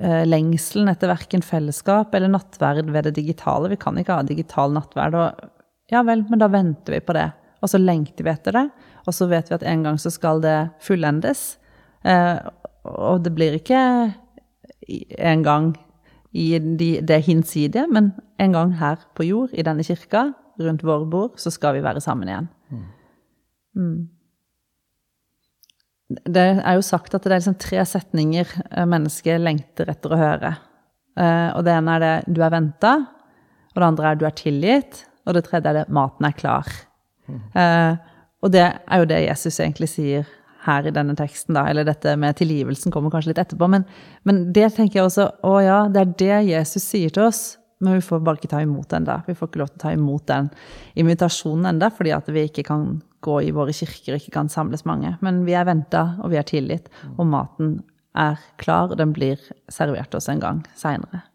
eh, 0.00 0.22
lengselen 0.26 0.90
etter 0.90 1.10
verken 1.10 1.44
fellesskap 1.44 2.14
eller 2.14 2.32
nattverd 2.32 2.90
ved 2.94 3.08
det 3.08 3.16
digitale. 3.18 3.70
Vi 3.74 3.80
kan 3.80 3.98
ikke 3.98 4.18
ha 4.18 4.26
digital 4.26 4.74
nattverd. 4.74 5.18
Og 5.18 5.92
ja 5.92 6.02
vel, 6.06 6.24
men 6.30 6.42
da 6.42 6.50
venter 6.50 6.96
vi 6.96 7.02
på 7.04 7.14
det. 7.16 7.28
Og 7.66 7.72
så 7.72 7.80
lengter 7.82 8.22
vi 8.22 8.30
etter 8.30 8.54
det. 8.54 8.66
Og 9.06 9.14
så 9.14 9.26
vet 9.30 9.50
vi 9.50 9.56
at 9.58 9.66
en 9.66 9.82
gang 9.86 9.98
så 9.98 10.12
skal 10.14 10.38
det 10.44 10.56
fullendes. 10.86 11.56
Eh, 12.06 12.38
og 12.86 13.24
det 13.24 13.34
blir 13.34 13.58
ikke 13.58 13.80
en 15.18 15.42
gang 15.42 15.72
i 16.36 16.50
de, 16.58 16.90
det 17.02 17.24
hinsidige, 17.26 17.86
men 17.90 18.12
en 18.38 18.52
gang 18.54 18.76
her 18.78 19.00
på 19.16 19.26
jord, 19.26 19.54
i 19.56 19.64
denne 19.66 19.84
kirka, 19.86 20.28
rundt 20.60 20.84
våre 20.86 21.08
bord, 21.10 21.40
så 21.40 21.50
skal 21.50 21.74
vi 21.76 21.82
være 21.84 22.02
sammen 22.04 22.30
igjen. 22.30 22.48
Mm. 23.76 23.96
Det 26.22 26.46
er 26.62 26.76
jo 26.78 26.84
sagt 26.86 27.16
at 27.16 27.24
det 27.24 27.32
er 27.32 27.40
liksom 27.40 27.58
tre 27.60 27.82
setninger 27.88 28.52
eh, 28.70 28.86
mennesket 28.88 29.42
lengter 29.42 29.90
etter 29.90 30.14
å 30.14 30.20
høre. 30.20 30.52
Eh, 31.18 31.48
Og 31.56 31.64
det 31.66 31.74
ene 31.74 31.96
er 31.96 32.04
det 32.04 32.16
'du 32.28 32.42
er 32.42 32.54
venta', 32.54 33.06
og 33.74 33.76
det 33.80 33.88
andre 33.88 34.10
er 34.10 34.14
'du 34.14 34.26
er 34.26 34.36
tilgitt', 34.38 35.04
og 35.26 35.34
det 35.34 35.44
tredje 35.44 35.68
er 35.68 35.72
det 35.72 35.88
'maten 35.88 36.24
er 36.24 36.32
klar'. 36.32 36.86
Eh, 37.28 38.16
og 38.44 38.52
det 38.54 38.64
er 38.66 39.02
jo 39.02 39.08
det 39.10 39.22
Jesus 39.24 39.60
egentlig 39.60 39.90
sier 39.90 40.26
her 40.66 40.86
i 40.86 40.94
denne 40.94 41.14
teksten, 41.18 41.54
da. 41.56 41.66
Eller 41.70 41.86
dette 41.86 42.16
med 42.18 42.38
tilgivelsen 42.38 42.94
kommer 42.94 43.12
kanskje 43.14 43.32
litt 43.32 43.42
etterpå. 43.42 43.68
Men, 43.70 43.86
men 44.26 44.48
det 44.56 44.72
tenker 44.76 45.00
jeg 45.00 45.10
også 45.10 45.28
Å 45.46 45.54
ja, 45.62 45.78
det 45.92 46.02
er 46.02 46.16
det 46.22 46.40
Jesus 46.50 46.86
sier 46.86 47.14
til 47.14 47.28
oss. 47.28 47.44
Men 47.84 47.98
vi 47.98 48.06
får 48.06 48.22
bare 48.24 48.40
ikke 48.40 48.54
ta 48.54 48.62
imot 48.64 48.88
den 48.88 49.04
da. 49.04 49.18
Vi 49.26 49.34
får 49.36 49.50
ikke 49.50 49.60
lov 49.60 49.68
til 49.72 49.78
å 49.78 49.84
ta 49.84 49.92
imot 49.92 50.24
den 50.30 50.48
invitasjonen 50.96 51.68
enda, 51.74 51.90
fordi 51.92 52.14
at 52.16 52.30
vi 52.32 52.46
ikke 52.48 52.64
kan 52.70 52.86
gå 53.26 53.40
i 53.44 53.52
våre 53.52 53.74
kirker, 53.76 54.16
ikke 54.16 54.32
kan 54.38 54.48
samles 54.52 54.86
mange. 54.88 55.12
Men 55.24 55.42
vi 55.44 55.56
er 55.58 55.68
venta, 55.68 56.14
og 56.22 56.32
vi 56.32 56.40
er 56.40 56.48
tilgitt. 56.48 56.88
Og 57.16 57.28
maten 57.28 57.78
er 58.16 58.40
klar, 58.62 58.88
og 58.88 58.96
den 59.00 59.12
blir 59.16 59.40
servert 59.72 60.16
oss 60.16 60.30
en 60.32 60.40
gang 60.40 60.64
seinere. 60.78 61.26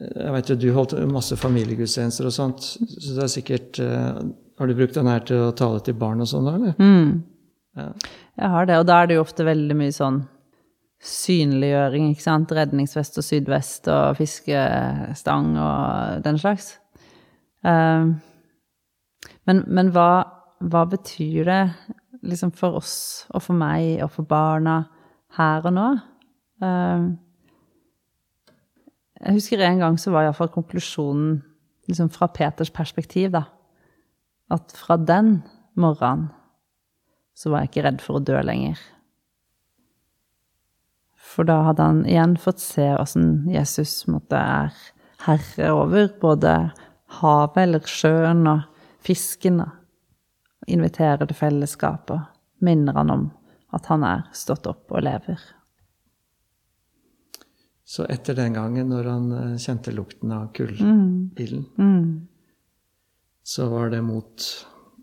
Jeg 0.00 0.32
vet 0.34 0.50
jo 0.50 0.56
du 0.58 0.68
holdt 0.76 0.94
masse 1.10 1.36
familiegudstjenester 1.38 2.28
og 2.28 2.34
sånt, 2.34 2.64
så 2.64 3.16
det 3.16 3.24
er 3.24 3.32
sikkert 3.32 3.80
eh, 3.82 4.20
Har 4.58 4.68
du 4.68 4.74
brukt 4.78 4.96
den 4.96 5.10
her 5.10 5.24
til 5.26 5.48
å 5.48 5.54
tale 5.56 5.82
til 5.84 5.96
barn 5.98 6.22
og 6.24 6.30
sånn, 6.30 6.48
da, 6.48 6.54
eller? 6.58 6.74
Ja. 7.78 7.88
Jeg 8.38 8.52
har 8.52 8.68
det, 8.68 8.78
og 8.80 8.86
da 8.88 9.00
er 9.00 9.08
det 9.08 9.16
jo 9.16 9.24
ofte 9.24 9.46
veldig 9.48 9.76
mye 9.76 9.94
sånn 9.96 10.22
synliggjøring, 11.02 12.12
ikke 12.12 12.24
sant. 12.24 12.52
Redningsvest 12.54 13.18
og 13.18 13.26
sydvest 13.26 13.88
og 13.90 14.18
fiskestang 14.20 15.56
og 15.58 16.22
den 16.24 16.38
slags. 16.38 16.76
Um, 17.62 18.14
men 19.46 19.64
men 19.66 19.90
hva, 19.94 20.24
hva 20.62 20.84
betyr 20.90 21.46
det 21.46 21.62
liksom 22.22 22.52
for 22.54 22.78
oss 22.78 22.94
og 23.34 23.42
for 23.42 23.58
meg 23.58 24.02
og 24.02 24.10
for 24.14 24.26
barna 24.26 24.82
her 25.38 25.66
og 25.66 25.74
nå? 25.74 25.88
Um, 26.62 27.06
jeg 29.22 29.38
husker 29.38 29.62
en 29.62 29.82
gang 29.82 29.98
så 30.00 30.12
var 30.12 30.26
iallfall 30.26 30.50
konklusjonen 30.52 31.40
liksom 31.90 32.10
fra 32.14 32.28
Peters 32.30 32.72
perspektiv, 32.74 33.30
da. 33.34 33.44
At 34.52 34.74
fra 34.76 34.98
den 34.98 35.40
morgenen 35.78 36.30
så 37.38 37.50
var 37.50 37.62
jeg 37.62 37.72
ikke 37.72 37.84
redd 37.86 38.02
for 38.04 38.18
å 38.18 38.24
dø 38.24 38.40
lenger. 38.44 38.80
For 41.32 41.48
da 41.48 41.62
hadde 41.68 41.86
han 41.86 42.02
igjen 42.04 42.34
fått 42.40 42.60
se 42.60 42.84
åssen 42.98 43.46
Jesus 43.50 44.02
måtte 44.10 44.36
er 44.36 44.74
herre 45.24 45.70
over 45.72 46.10
både 46.20 46.52
havet 47.20 47.62
eller 47.62 47.88
sjøen 47.88 48.44
og 48.50 48.66
fisken. 49.06 49.62
Og 49.62 50.68
inviterer 50.70 51.24
til 51.24 51.38
fellesskap 51.38 52.12
og 52.12 52.26
minner 52.62 52.98
han 53.00 53.14
om 53.14 53.26
at 53.72 53.88
han 53.88 54.04
er 54.06 54.26
stått 54.36 54.68
opp 54.68 54.92
og 54.92 55.06
lever. 55.06 55.40
Så 57.92 58.06
etter 58.08 58.36
den 58.38 58.54
gangen, 58.56 58.88
når 58.88 59.08
han 59.10 59.24
eh, 59.36 59.56
kjente 59.60 59.92
lukten 59.92 60.30
av 60.32 60.46
kullilden, 60.56 61.66
Mm. 61.76 62.26
så 63.44 63.66
var 63.68 63.90
det 63.92 64.00
mot, 64.06 64.46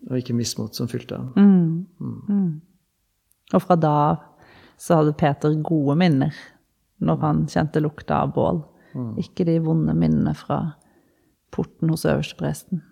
og 0.08 0.16
ikke 0.18 0.34
mismot, 0.34 0.74
som 0.74 0.88
fylte 0.90 1.14
ham. 1.20 1.28
Mm. 1.36 1.86
Mm. 2.28 2.60
Og 3.54 3.62
fra 3.62 3.76
da 3.78 3.92
av 4.08 4.16
så 4.80 4.96
hadde 4.96 5.12
Peter 5.20 5.54
gode 5.62 5.94
minner 6.00 6.34
når 7.04 7.20
han 7.20 7.46
kjente 7.46 7.82
lukta 7.84 8.22
av 8.24 8.32
bål. 8.34 8.62
Ikke 9.20 9.44
de 9.46 9.58
vonde 9.62 9.94
minnene 9.94 10.32
fra 10.34 10.72
porten 11.54 11.92
hos 11.92 12.06
øverstepresten. 12.08 12.82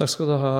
Takk 0.00 0.08
skal 0.08 0.30
du 0.30 0.36
ha, 0.40 0.50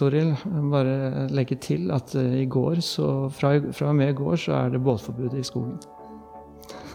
Toril. 0.00 0.30
Bare 0.72 1.26
legge 1.28 1.58
til 1.60 1.90
at 1.92 2.14
eh, 2.16 2.38
i 2.40 2.46
går, 2.48 2.80
så 2.80 3.28
fra, 3.28 3.50
fra 3.68 3.90
og 3.90 3.98
med 3.98 4.14
i 4.14 4.16
går, 4.16 4.36
så 4.40 4.54
er 4.62 4.72
det 4.72 4.80
båtforbudet 4.80 5.42
i 5.42 5.44
skogen. 5.44 5.76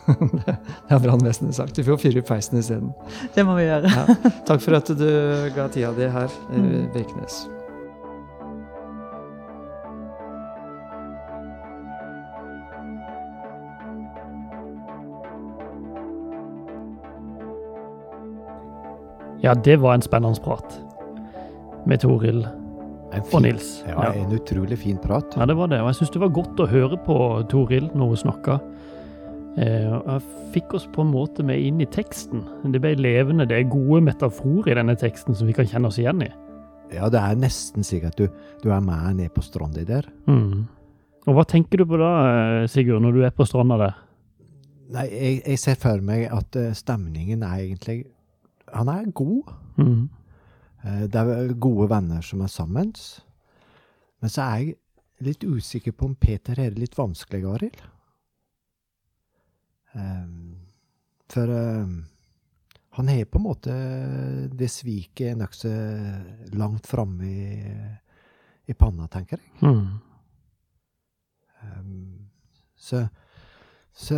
det 0.47 0.55
har 0.89 1.03
brannvesenet 1.05 1.53
sagt. 1.55 1.77
Vi 1.77 1.85
får 1.85 2.01
fyre 2.01 2.23
i 2.23 2.25
peisen 2.25 2.57
isteden. 2.57 2.89
Det 3.35 3.45
må 3.45 3.59
vi 3.59 3.67
gjøre. 3.69 3.93
Ja. 3.93 4.17
Takk 4.49 4.65
for 4.65 4.81
at 4.81 4.89
du 4.89 5.07
ga 5.53 5.69
tida 5.69 5.93
di 5.93 6.09
her 6.09 6.33
i 6.57 6.85
Birkenes. 6.97 7.43
Ja, 19.45 19.53
det 19.53 19.77
var 19.81 19.93
en 19.93 20.01
spennende 20.01 20.41
prat 20.41 20.81
med 21.89 21.99
Toril 22.03 22.43
fin, 23.11 23.23
og 23.33 23.41
Nils. 23.41 23.83
ja, 23.87 23.95
Ja. 23.97 24.11
en 24.13 24.31
utrolig 24.37 24.77
fin 24.77 24.97
prat. 24.97 25.35
Ja, 25.37 25.45
det 25.45 25.55
var 25.57 25.67
det. 25.67 25.81
Og 25.81 25.87
jeg 25.87 25.95
syns 25.95 26.13
det 26.13 26.21
var 26.21 26.29
godt 26.29 26.59
å 26.59 26.67
høre 26.69 26.97
på 27.05 27.17
Toril 27.49 27.89
når 27.93 28.07
hun 28.13 28.17
snakka. 28.17 28.59
Eh, 29.57 29.89
jeg 29.89 30.21
fikk 30.53 30.73
oss 30.77 30.87
på 30.87 31.01
en 31.03 31.11
måte 31.11 31.43
med 31.43 31.59
inn 31.59 31.81
i 31.81 31.85
teksten. 31.85 32.45
Det 32.71 32.79
ble 32.81 32.95
levende. 32.95 33.47
Det 33.47 33.57
er 33.57 33.69
gode 33.69 34.01
metaforer 34.01 34.71
i 34.71 34.75
denne 34.79 34.95
teksten 34.95 35.35
som 35.35 35.47
vi 35.47 35.53
kan 35.53 35.65
kjenne 35.67 35.87
oss 35.87 35.99
igjen 35.99 36.21
i. 36.23 36.29
Ja, 36.91 37.09
det 37.09 37.19
er 37.19 37.35
nesten 37.39 37.83
at 38.05 38.15
du, 38.19 38.27
du 38.63 38.69
er 38.71 38.81
med 38.83 39.15
ned 39.15 39.33
på 39.33 39.41
stranda 39.43 39.83
der. 39.87 40.07
Mm. 40.27 40.67
Og 41.27 41.35
hva 41.35 41.43
tenker 41.45 41.77
du 41.77 41.85
på 41.85 41.97
da, 41.99 42.61
eh, 42.61 42.67
Sigurd, 42.67 43.01
når 43.01 43.13
du 43.13 43.21
er 43.25 43.31
på 43.35 43.45
stranda 43.47 43.77
der? 43.77 43.95
Nei, 44.91 45.05
jeg, 45.07 45.43
jeg 45.47 45.59
ser 45.59 45.75
for 45.79 46.01
meg 46.03 46.25
at 46.31 46.55
eh, 46.59 46.73
stemningen 46.75 47.43
er 47.47 47.61
egentlig 47.63 48.05
Han 48.73 48.87
er 48.87 49.11
god. 49.11 49.51
Mm. 49.77 50.09
Eh, 50.83 51.07
Det 51.07 51.21
er 51.21 51.53
gode 51.53 51.89
venner 51.89 52.21
som 52.21 52.41
er 52.41 52.51
sammen. 52.51 52.93
Men 54.21 54.29
så 54.29 54.41
er 54.41 54.57
jeg 54.59 54.77
litt 55.21 55.43
usikker 55.43 55.91
på 55.91 56.05
om 56.09 56.15
Peter 56.15 56.59
er 56.59 56.71
det 56.71 56.81
litt 56.81 56.97
vanskelig, 56.97 57.45
Arild. 57.45 57.81
Um, 59.93 60.55
for 61.29 61.51
um, 61.51 62.05
han 62.95 63.09
har 63.11 63.25
på 63.25 63.39
en 63.39 63.43
måte 63.43 63.73
det 64.55 64.69
sviket 64.71 65.35
nokså 65.39 65.71
langt 66.55 66.87
framme 66.87 67.27
i, 67.27 67.73
i 68.71 68.73
panna, 68.73 69.07
tenker 69.11 69.37
jeg. 69.37 69.51
Mm. 69.67 69.99
Um, 71.61 72.29
så, 72.75 73.03
så 73.91 74.15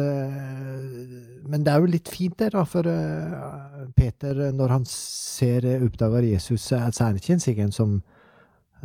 Men 1.50 1.64
det 1.66 1.72
er 1.74 1.82
jo 1.82 1.90
litt 1.90 2.10
fint, 2.12 2.36
det, 2.40 2.52
da, 2.54 2.62
for 2.70 2.88
uh, 2.88 3.88
Peter, 3.98 4.38
når 4.54 4.76
han 4.78 4.86
ser 4.88 5.66
uh, 5.66 5.86
oppdager 5.86 6.28
Jesus, 6.30 6.70
så 6.70 6.78
er 6.78 6.92
han 7.00 7.18
ikke 7.20 7.34
en 7.36 7.44
sikkert 7.44 7.76
som 7.76 7.98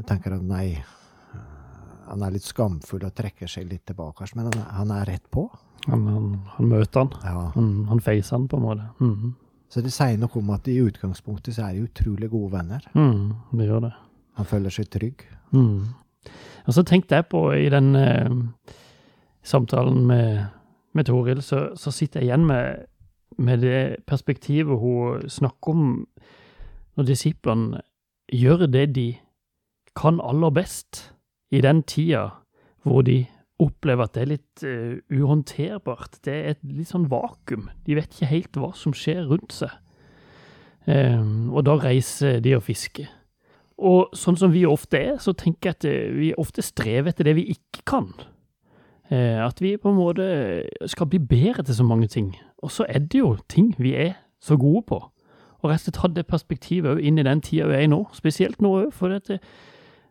tenker 0.08 0.36
at 0.36 0.44
nei, 0.46 0.78
han 2.08 2.22
er 2.24 2.34
litt 2.34 2.46
skamfull 2.46 3.04
og 3.04 3.14
trekker 3.16 3.50
seg 3.50 3.68
litt 3.68 3.84
tilbake, 3.90 4.26
men 4.38 4.48
han, 4.48 4.64
han 4.78 4.94
er 4.96 5.10
rett 5.12 5.26
på. 5.34 5.48
Han, 5.88 6.06
han, 6.08 6.32
han 6.56 6.70
møter 6.70 7.04
han. 7.04 7.12
Ja. 7.24 7.44
Han, 7.54 7.70
han 7.88 8.02
facer 8.04 8.36
han, 8.36 8.48
på 8.50 8.58
en 8.58 8.64
måte. 8.64 8.88
Mm. 9.00 9.36
Så 9.68 9.84
det 9.84 9.92
sier 9.92 10.18
noe 10.20 10.40
om 10.40 10.52
at 10.54 10.68
i 10.70 10.78
utgangspunktet 10.80 11.56
så 11.56 11.68
er 11.68 11.76
de 11.76 11.88
utrolig 11.88 12.30
gode 12.32 12.54
venner. 12.56 12.84
Mm, 12.96 13.34
det 13.52 13.68
gjør 13.68 13.84
det. 13.84 13.94
Han 14.40 14.48
føler 14.48 14.72
seg 14.72 14.88
trygg. 14.92 15.24
Mm. 15.52 15.90
Og 16.68 16.76
så 16.76 16.84
tenkte 16.88 17.18
jeg 17.18 17.28
på 17.32 17.42
i 17.56 17.68
den 17.72 17.90
eh, 17.96 18.74
samtalen 19.44 20.06
med, 20.08 20.46
med 20.96 21.08
Toril, 21.08 21.42
så, 21.42 21.68
så, 21.76 21.92
sitter 21.94 22.20
jeg 22.20 22.30
igjen 22.30 22.46
med, 22.48 22.86
med 23.38 23.62
det 23.62 23.80
perspektivet 24.08 24.78
hun 24.80 25.28
snakker 25.28 25.74
om 25.74 25.88
når 26.98 27.06
disiplene 27.12 27.82
gjør 28.32 28.66
det 28.66 28.88
de 28.96 29.08
kan 29.98 30.20
aller 30.22 30.50
best 30.54 31.08
i 31.50 31.60
den 31.64 31.82
tida 31.82 32.28
hvor 32.86 33.02
de 33.06 33.24
opplever 33.58 34.06
at 34.06 34.14
det 34.14 34.22
er 34.22 34.30
litt 34.32 34.64
uh, 34.64 35.18
uhåndterbart. 35.18 36.20
Det 36.24 36.34
er 36.34 36.50
et 36.54 36.64
litt 36.66 36.90
sånn 36.92 37.08
vakuum. 37.10 37.68
De 37.86 37.96
vet 37.98 38.10
ikke 38.12 38.30
helt 38.30 38.58
hva 38.60 38.72
som 38.78 38.94
skjer 38.94 39.24
rundt 39.28 39.54
seg. 39.56 39.72
Um, 40.88 41.50
og 41.52 41.66
da 41.68 41.74
reiser 41.82 42.38
de 42.44 42.54
og 42.56 42.64
fisker. 42.68 43.10
Og 43.78 44.14
sånn 44.16 44.38
som 44.38 44.54
vi 44.54 44.64
ofte 44.66 45.00
er, 45.10 45.18
så 45.22 45.34
tenker 45.36 45.72
jeg 45.72 45.78
at 45.78 45.88
uh, 45.90 46.18
vi 46.20 46.30
ofte 46.38 46.64
strever 46.64 47.12
etter 47.12 47.28
det 47.28 47.34
vi 47.40 47.48
ikke 47.56 47.84
kan. 47.88 48.12
Uh, 49.08 49.40
at 49.46 49.62
vi 49.64 49.76
på 49.80 49.88
en 49.88 49.96
måte 49.96 50.24
skal 50.86 51.08
bli 51.08 51.18
bedre 51.18 51.62
til 51.62 51.74
så 51.74 51.84
mange 51.84 52.06
ting. 52.06 52.34
Og 52.58 52.70
så 52.70 52.84
er 52.88 52.98
det 52.98 53.18
jo 53.22 53.36
ting 53.48 53.74
vi 53.78 53.94
er 53.94 54.12
så 54.40 54.56
gode 54.56 54.82
på. 54.86 54.98
Og 55.58 55.70
rett 55.70 55.80
og 55.80 55.86
slett 55.86 56.02
ha 56.02 56.08
det 56.12 56.26
perspektivet 56.26 57.00
inn 57.00 57.18
i 57.18 57.24
den 57.26 57.40
tida 57.40 57.66
vi 57.66 57.74
er 57.74 57.86
i 57.86 57.90
nå. 57.90 58.04
Spesielt 58.14 58.60
nå 58.62 58.74
òg, 58.82 58.92
for 58.94 59.08
dette 59.08 59.40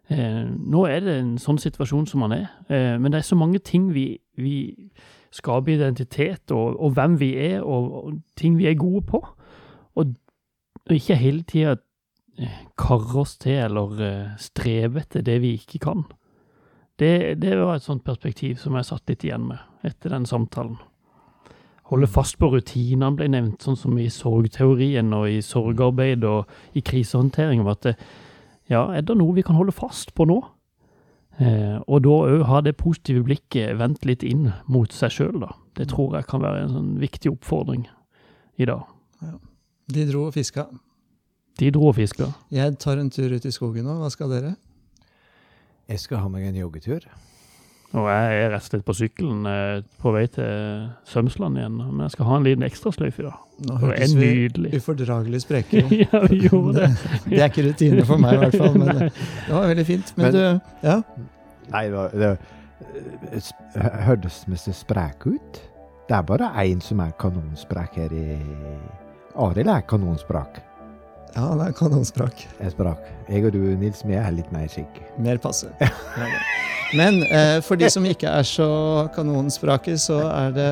Eh, 0.08 0.44
nå 0.48 0.86
er 0.88 1.02
det 1.04 1.14
en 1.20 1.34
sånn 1.42 1.58
situasjon 1.60 2.06
som 2.08 2.22
man 2.24 2.32
er, 2.32 2.46
eh, 2.72 2.96
men 2.96 3.12
det 3.12 3.20
er 3.20 3.28
så 3.28 3.36
mange 3.36 3.60
ting 3.60 3.90
vi, 3.92 4.06
vi 4.40 4.88
skaper 5.36 5.74
identitet, 5.74 6.48
og, 6.56 6.78
og, 6.80 6.94
hvem 6.96 7.18
vi 7.20 7.34
er, 7.36 7.60
og, 7.60 7.90
og, 7.92 8.22
ting 8.40 8.56
vi 8.56 8.70
er 8.70 8.80
gode 8.80 9.04
på. 9.10 9.20
Og, 10.00 10.14
og 10.86 10.96
ikke 10.96 11.20
hele 11.20 11.44
tida 11.44 11.76
eh, 12.40 12.62
karre 12.80 13.26
oss 13.26 13.36
til 13.44 13.60
eller 13.66 14.06
eh, 14.08 14.38
streve 14.40 15.04
etter 15.04 15.28
det 15.28 15.42
vi 15.44 15.58
ikke 15.60 15.84
kan. 15.90 16.08
Det, 16.98 17.38
det, 17.38 17.54
var 17.60 17.78
et 17.78 17.86
sånt 17.86 18.04
perspektiv 18.06 18.58
som 18.58 18.78
jeg 18.78 18.88
satt 18.88 19.10
litt 19.10 19.26
igjen 19.26 19.46
med 19.52 19.86
etter 19.86 20.14
den 20.16 20.26
samtalen. 20.26 20.80
Holde 21.92 22.10
fast 22.10 22.40
på 22.42 22.50
rutinene 22.52 23.14
ble 23.16 23.30
nevnt, 23.32 23.62
sånn 23.64 23.78
som 23.80 23.94
i 24.02 24.10
sorgteorien 24.12 25.14
og 25.16 25.30
i 25.30 25.38
sorgarbeid 25.46 26.26
og 26.28 26.50
i 26.76 26.82
krisehåndtering. 26.82 27.62
at 27.70 27.86
det, 27.86 27.96
ja, 28.68 28.90
er 28.92 29.06
det 29.06 29.16
noe 29.16 29.38
vi 29.38 29.46
kan 29.46 29.56
holde 29.56 29.72
fast 29.72 30.14
på 30.18 30.26
nå? 30.26 30.42
Eh, 31.38 31.78
og 31.86 32.02
da 32.02 32.10
òg 32.10 32.44
ha 32.50 32.62
det 32.66 32.80
positive 32.82 33.24
blikket 33.24 33.78
vendt 33.78 34.06
litt 34.10 34.26
inn 34.26 34.50
mot 34.66 34.92
seg 34.92 35.14
sjøl, 35.14 35.40
da. 35.46 35.54
Det 35.78 35.92
tror 35.94 36.18
jeg 36.18 36.26
kan 36.26 36.42
være 36.42 36.66
en 36.66 36.74
sånn 36.74 36.94
viktig 37.00 37.36
oppfordring 37.36 37.86
i 38.58 38.66
dag. 38.66 38.90
Ja. 39.22 39.38
De 39.94 40.06
dro 40.10 40.28
og 40.28 40.34
fiska. 40.34 40.66
De 41.62 41.70
dro 41.74 41.92
og 41.92 41.96
fiska. 42.00 42.32
Jeg 42.54 42.80
tar 42.82 42.98
en 42.98 43.14
tur 43.14 43.32
ut 43.32 43.46
i 43.46 43.54
skogen 43.54 43.86
nå. 43.86 44.00
Hva 44.02 44.10
skal 44.14 44.34
dere? 44.34 44.56
Jeg 45.88 46.00
skal 46.04 46.20
ha 46.24 46.28
meg 46.32 46.48
en 46.50 46.58
joggetur. 46.60 47.06
Og 47.96 48.10
jeg 48.12 48.40
er 48.42 48.50
rett 48.52 48.66
og 48.66 48.68
slett 48.68 48.84
på 48.84 48.94
sykkelen 48.98 49.46
eh, 49.48 49.78
på 50.02 50.12
vei 50.12 50.26
til 50.28 50.90
Sømsland 51.08 51.56
igjen. 51.60 51.78
Men 51.80 52.04
jeg 52.04 52.18
skal 52.18 52.28
ha 52.28 52.40
en 52.40 52.44
liten 52.48 52.66
ekstrasløyfe 52.68 53.24
i 53.24 53.28
dag. 53.30 53.38
Nå 53.68 53.78
hørtes 53.80 54.16
vi 54.18 54.28
nydelig. 54.42 54.74
ufordragelig 54.82 55.42
spreke 55.46 55.86
ut. 55.86 55.94
ja, 56.04 56.22
vi 56.28 56.42
gjorde 56.50 56.82
det. 56.82 56.90
Det 57.32 57.40
er 57.40 57.48
ikke 57.48 57.66
rutine 57.70 58.06
for 58.10 58.20
meg, 58.22 58.36
i 58.36 58.44
hvert 58.44 58.60
fall. 58.60 58.76
Men 58.76 58.92
det, 59.00 59.10
var 59.48 59.72
veldig 59.72 59.88
fint. 59.88 60.14
Men, 60.18 60.26
Men- 60.26 60.36
du, 60.36 60.70
ja, 60.84 61.00
Nei, 61.68 61.84
det, 61.92 62.04
det 62.16 63.42
hørtes 64.08 64.44
mest 64.48 64.70
sprek 64.76 65.26
ut. 65.28 65.64
Det 66.08 66.16
er 66.16 66.24
bare 66.24 66.52
én 66.64 66.80
som 66.84 67.02
er 67.04 67.12
kanonsprek 67.20 67.98
her 68.00 68.14
i 68.16 68.38
Arild 69.38 69.68
er 69.70 69.84
kanonsprak. 69.90 70.62
Ja, 71.36 71.42
han 71.52 71.62
er 71.62 71.74
kanonsprak. 71.78 72.46
Jeg 72.60 72.72
sprak. 72.74 73.04
Jeg 73.30 73.46
og 73.46 73.54
du, 73.54 73.60
Nils, 73.80 74.04
vi 74.08 74.16
er 74.18 74.32
litt 74.34 74.52
mer 74.56 74.68
skikk. 74.72 75.02
Mer 75.22 75.38
passe. 75.44 75.70
Men 76.96 77.20
eh, 77.28 77.58
for 77.66 77.76
de 77.80 77.90
som 77.92 78.06
ikke 78.08 78.32
er 78.32 78.46
så 78.48 78.68
kanonsprake, 79.16 79.98
så 80.00 80.22
er 80.32 80.54
det 80.56 80.70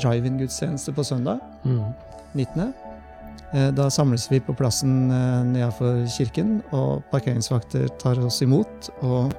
drive-in-gudstjeneste 0.00 0.94
på 0.96 1.04
søndag. 1.04 1.42
Mm. 1.64 1.82
19. 2.34 2.72
Eh, 3.52 3.68
Da 3.76 3.90
samles 3.92 4.28
vi 4.30 4.40
på 4.40 4.54
plassen 4.56 5.10
eh, 5.10 5.44
nedenfor 5.52 6.06
kirken, 6.16 6.62
og 6.72 7.04
parkeringsvakter 7.12 7.88
tar 8.00 8.18
oss 8.24 8.40
imot 8.46 8.90
og 9.02 9.34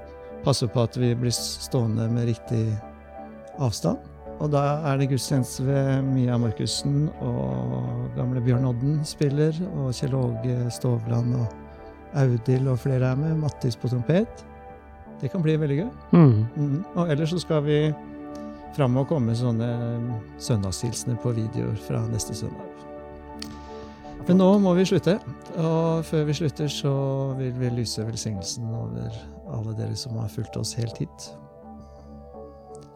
passer 0.46 0.70
på 0.72 0.84
at 0.86 0.98
vi 0.98 1.14
blir 1.18 1.34
stående 1.34 2.08
med 2.12 2.30
riktig 2.30 2.64
avstand. 3.62 3.98
Og 4.42 4.50
da 4.50 4.62
er 4.90 4.98
det 4.98 5.12
gudstjeneste 5.12 5.66
ved 5.68 6.08
Mia 6.10 6.38
Markussen, 6.42 7.10
og 7.22 8.08
gamle 8.16 8.42
Bjørn 8.42 8.66
Odden 8.72 9.02
spiller, 9.06 9.54
og 9.76 9.92
Kjell 9.94 10.16
Åge 10.18 10.56
Stovland 10.74 11.36
og 11.38 11.52
Audhild 12.18 12.68
og 12.72 12.80
flere 12.82 13.12
er 13.14 13.20
med. 13.20 13.38
Mattis 13.38 13.78
på 13.78 13.92
trompet. 13.92 14.46
Det 15.22 15.30
kan 15.32 15.44
bli 15.46 15.60
veldig 15.62 15.78
gøy. 15.84 15.92
Mm. 16.12 16.46
Mm. 16.56 16.80
Og 16.96 17.12
ellers 17.14 17.30
så 17.36 17.42
skal 17.44 17.62
vi 17.68 17.78
fram 18.76 18.98
og 18.98 19.10
komme 19.12 19.36
sånne 19.38 19.70
søndagshilsener 20.42 21.20
på 21.22 21.36
videoer 21.38 21.78
fra 21.86 22.02
neste 22.10 22.36
søndag. 22.36 22.68
Men 24.28 24.38
nå 24.38 24.48
må 24.64 24.74
vi 24.78 24.86
slutte, 24.86 25.18
og 25.58 26.06
før 26.08 26.26
vi 26.30 26.38
slutter 26.38 26.70
så 26.72 26.94
vil 27.40 27.54
vi 27.58 27.72
lyse 27.82 28.06
velsignelsen 28.06 28.70
over 28.74 29.14
alle 29.52 29.78
dere 29.78 29.98
som 29.98 30.18
har 30.22 30.30
fulgt 30.32 30.58
oss 30.62 30.74
helt 30.80 30.98
hit. 31.02 31.32